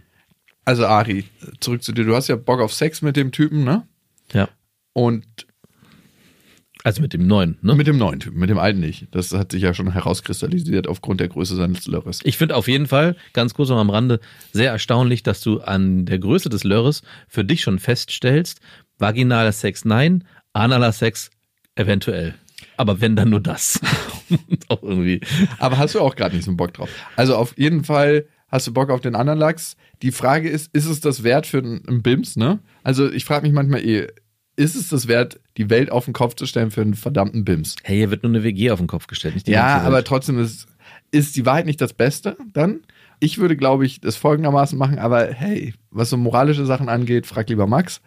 [0.64, 1.24] Also Ari,
[1.60, 2.04] zurück zu dir.
[2.04, 3.86] Du hast ja Bock auf Sex mit dem Typen, ne?
[4.32, 4.48] Ja.
[4.92, 5.46] Und
[6.82, 7.74] Also mit dem neuen, ne?
[7.74, 9.08] mit dem neuen Typen, mit dem alten nicht.
[9.10, 12.20] Das hat sich ja schon herauskristallisiert aufgrund der Größe seines Lörres.
[12.24, 14.20] Ich finde auf jeden Fall, ganz kurz noch am Rande,
[14.52, 18.60] sehr erstaunlich, dass du an der Größe des Lörres für dich schon feststellst,
[18.98, 20.24] vaginaler Sex nein,
[20.54, 21.30] analer Sex
[21.74, 22.34] eventuell.
[22.76, 23.80] Aber wenn dann nur das.
[24.68, 25.20] auch irgendwie.
[25.58, 26.88] Aber hast du auch gerade nicht so einen Bock drauf.
[27.16, 29.76] Also auf jeden Fall hast du Bock auf den anderen Lachs.
[30.02, 32.58] Die Frage ist, ist es das wert für einen einen Bims, ne?
[32.82, 34.08] Also ich frage mich manchmal eh,
[34.56, 37.76] ist es das wert, die Welt auf den Kopf zu stellen für einen verdammten Bims?
[37.82, 40.38] Hey, hier wird nur eine WG auf den Kopf gestellt, nicht die Ja, aber trotzdem
[40.38, 40.66] ist,
[41.10, 42.80] ist die Wahrheit nicht das Beste dann?
[43.18, 47.50] Ich würde, glaube ich, das folgendermaßen machen, aber hey, was so moralische Sachen angeht, frag
[47.50, 48.00] lieber Max.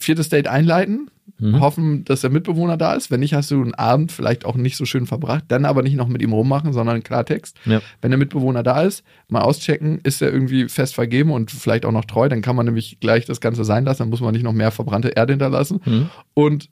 [0.00, 1.60] Viertes Date einleiten, Mhm.
[1.60, 3.10] hoffen, dass der Mitbewohner da ist.
[3.10, 5.44] Wenn nicht, hast du einen Abend vielleicht auch nicht so schön verbracht.
[5.48, 7.56] Dann aber nicht noch mit ihm rummachen, sondern Klartext.
[7.64, 7.80] Ja.
[8.02, 11.92] Wenn der Mitbewohner da ist, mal auschecken, ist er irgendwie fest vergeben und vielleicht auch
[11.92, 14.42] noch treu, dann kann man nämlich gleich das Ganze sein lassen, dann muss man nicht
[14.42, 15.80] noch mehr verbrannte Erde hinterlassen.
[15.86, 16.10] Mhm.
[16.34, 16.68] Und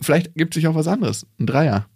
[0.00, 1.26] vielleicht gibt sich auch was anderes.
[1.40, 1.86] Ein Dreier.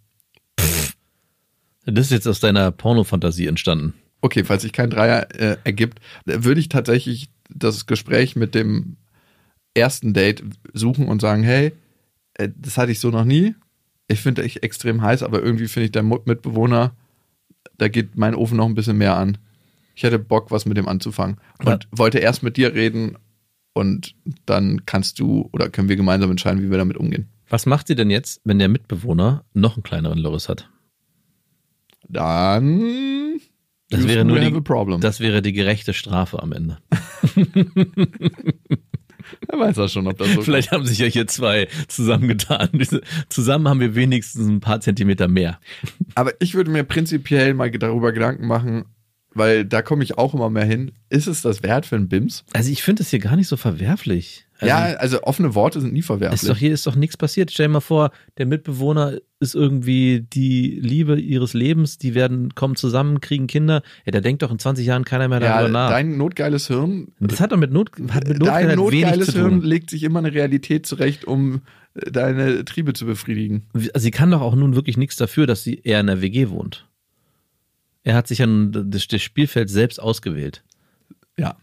[1.85, 3.93] Das ist jetzt aus deiner Pornofantasie entstanden.
[4.19, 8.97] Okay, falls sich kein Dreier äh, ergibt, würde ich tatsächlich das Gespräch mit dem
[9.77, 11.71] ersten Date suchen und sagen, hey,
[12.33, 13.55] äh, das hatte ich so noch nie.
[14.07, 16.95] Ich finde dich extrem heiß, aber irgendwie finde ich dein Mitbewohner,
[17.77, 19.37] da geht mein Ofen noch ein bisschen mehr an.
[19.95, 21.37] Ich hätte Bock, was mit dem anzufangen.
[21.59, 21.79] Und Ja.
[21.91, 23.17] wollte erst mit dir reden
[23.73, 24.15] und
[24.45, 27.27] dann kannst du oder können wir gemeinsam entscheiden, wie wir damit umgehen.
[27.49, 30.69] Was macht sie denn jetzt, wenn der Mitbewohner noch einen kleineren Loris hat?
[32.09, 33.39] Dann
[33.89, 36.77] Das wäre nur die, das wäre die gerechte Strafe am Ende.
[39.49, 42.69] Wer weiß das schon, ob das so Vielleicht haben sich ja hier zwei zusammengetan.
[43.29, 45.59] Zusammen haben wir wenigstens ein paar Zentimeter mehr.
[46.15, 48.85] Aber ich würde mir prinzipiell mal darüber Gedanken machen,
[49.33, 50.91] weil da komme ich auch immer mehr hin.
[51.09, 52.43] Ist es das wert für einen BIMS?
[52.53, 54.46] Also ich finde es hier gar nicht so verwerflich.
[54.59, 56.41] Also ja, also offene Worte sind nie verwerflich.
[56.41, 57.51] Ist doch, hier ist doch nichts passiert.
[57.51, 62.75] Stell dir mal vor, der Mitbewohner ist irgendwie die Liebe ihres Lebens, die werden, kommen
[62.75, 63.83] zusammen, kriegen Kinder.
[64.05, 65.89] Ja, da denkt doch in 20 Jahren keiner mehr darüber ja, nach.
[65.91, 67.09] dein notgeiles Hirn.
[67.19, 70.19] Das hat doch mit, Not, hat mit dein Notgeilheit wenig notgeiles Hirn legt sich immer
[70.19, 71.61] eine Realität zurecht, um
[71.93, 73.67] äh, deine Triebe zu befriedigen.
[73.73, 76.49] Also sie kann doch auch nun wirklich nichts dafür, dass sie eher in der WG
[76.49, 76.87] wohnt.
[78.03, 80.63] Er hat sich ja das Spielfeld selbst ausgewählt.
[81.37, 81.57] Ja.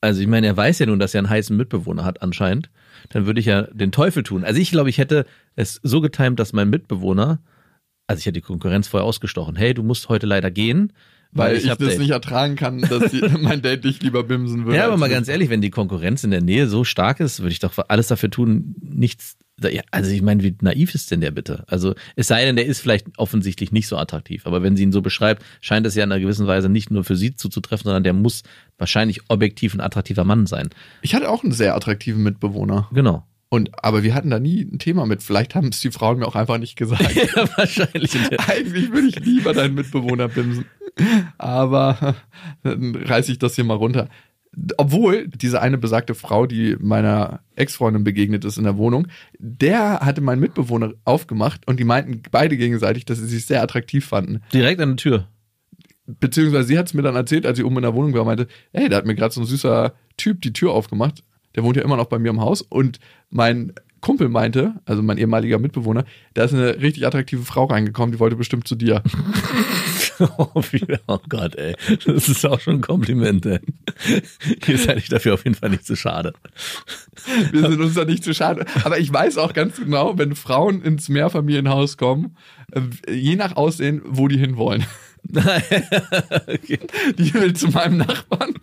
[0.00, 2.70] Also ich meine, er weiß ja nun, dass er einen heißen Mitbewohner hat anscheinend.
[3.10, 4.44] Dann würde ich ja den Teufel tun.
[4.44, 5.26] Also ich glaube, ich hätte
[5.56, 7.40] es so getimt, dass mein Mitbewohner,
[8.06, 9.56] also ich hätte die Konkurrenz vorher ausgestochen.
[9.56, 10.92] Hey, du musst heute leider gehen,
[11.32, 11.98] Weil, ich, hab das Date.
[11.98, 14.78] nicht ertragen kann, dass die, mein Date dich lieber bimsen würde.
[14.78, 15.14] Ja, aber mal mich.
[15.16, 18.06] ganz ehrlich, wenn die Konkurrenz in der Nähe so stark ist, würde ich doch alles
[18.06, 19.36] dafür tun, nichts.
[19.90, 21.64] Also ich meine, wie naiv ist denn der bitte?
[21.66, 24.92] Also es sei denn, der ist vielleicht offensichtlich nicht so attraktiv, aber wenn sie ihn
[24.92, 28.04] so beschreibt, scheint es ja in einer gewissen Weise nicht nur für sie zuzutreffen, sondern
[28.04, 28.42] der muss
[28.78, 30.70] wahrscheinlich objektiv ein attraktiver Mann sein.
[31.02, 32.88] Ich hatte auch einen sehr attraktiven Mitbewohner.
[32.92, 33.24] Genau.
[33.50, 35.22] Und, aber wir hatten da nie ein Thema mit.
[35.22, 37.14] Vielleicht haben es die Frauen mir auch einfach nicht gesagt.
[37.14, 38.14] ja, wahrscheinlich.
[38.46, 40.66] Eigentlich würde ich lieber deinen Mitbewohner bimsen.
[41.38, 42.16] Aber
[42.62, 44.08] dann reiße ich das hier mal runter.
[44.76, 50.20] Obwohl diese eine besagte Frau, die meiner Ex-Freundin begegnet ist in der Wohnung, der hatte
[50.20, 54.40] meinen Mitbewohner aufgemacht und die meinten beide gegenseitig, dass sie sich sehr attraktiv fanden.
[54.52, 55.28] Direkt an der Tür.
[56.06, 58.48] Beziehungsweise sie hat es mir dann erzählt, als sie oben in der Wohnung war, meinte,
[58.72, 61.22] hey, da hat mir gerade so ein süßer Typ die Tür aufgemacht.
[61.54, 62.98] Der wohnt ja immer noch bei mir im Haus und
[63.30, 66.04] mein Kumpel meinte, also mein ehemaliger Mitbewohner,
[66.34, 69.02] da ist eine richtig attraktive Frau reingekommen, die wollte bestimmt zu dir.
[70.20, 70.62] Oh,
[71.06, 71.74] oh Gott, ey.
[72.04, 73.60] Das ist auch schon ein Kompliment, ey.
[74.66, 76.32] Ihr seid ich dafür auf jeden Fall nicht zu schade.
[77.52, 78.66] Wir sind uns da nicht zu schade.
[78.84, 82.36] Aber ich weiß auch ganz genau, wenn Frauen ins Mehrfamilienhaus kommen,
[82.72, 84.84] äh, je nach Aussehen, wo die hinwollen.
[85.34, 86.78] okay.
[87.18, 88.54] Die will zu meinem Nachbarn,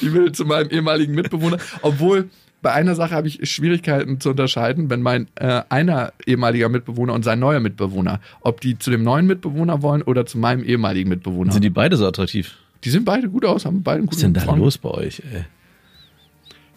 [0.00, 1.58] die will zu meinem ehemaligen Mitbewohner.
[1.82, 2.30] Obwohl,
[2.64, 7.22] bei einer Sache habe ich Schwierigkeiten zu unterscheiden, wenn mein äh, einer ehemaliger Mitbewohner und
[7.22, 11.52] sein neuer Mitbewohner, ob die zu dem neuen Mitbewohner wollen oder zu meinem ehemaligen Mitbewohner.
[11.52, 12.56] Sind die beide so attraktiv?
[12.82, 14.90] die sehen beide gut aus, haben beide einen Was guten ist denn da los bei
[14.90, 15.44] euch, ey?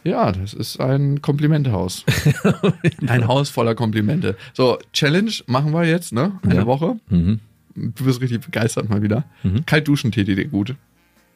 [0.04, 2.06] Ja, das ist ein Komplimentehaus.
[3.08, 4.38] ein Haus voller Komplimente.
[4.54, 6.40] So, Challenge machen wir jetzt, ne?
[6.44, 6.66] Eine Ja.
[6.66, 6.98] Woche.
[7.10, 7.40] Mhm.
[7.76, 9.26] Du wirst richtig begeistert mal wieder.
[9.44, 9.66] Mhm.
[9.66, 10.76] Kalt duschen täte dir gut.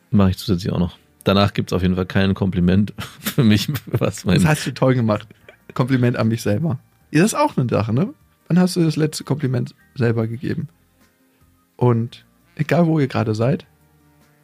[0.10, 0.97] Mache ich zusätzlich auch noch.
[1.24, 4.36] Danach gibt's auf jeden Fall kein Kompliment für mich, was mein.
[4.36, 5.28] Das hast du toll gemacht.
[5.74, 6.80] Kompliment an mich selber.
[7.12, 8.14] Ja, das ist auch eine Sache, ne?
[8.48, 10.68] Wann hast du das letzte Kompliment selber gegeben?
[11.78, 13.66] Und egal wo ihr gerade seid,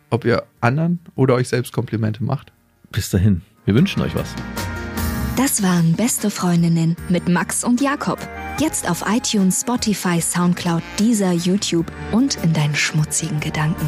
[0.09, 2.51] ob ihr anderen oder euch selbst Komplimente macht.
[2.91, 3.41] Bis dahin.
[3.65, 4.33] Wir wünschen euch was.
[5.35, 8.17] Das waren Beste Freundinnen mit Max und Jakob.
[8.59, 13.85] Jetzt auf iTunes, Spotify, Soundcloud, dieser YouTube und in deinen schmutzigen Gedanken.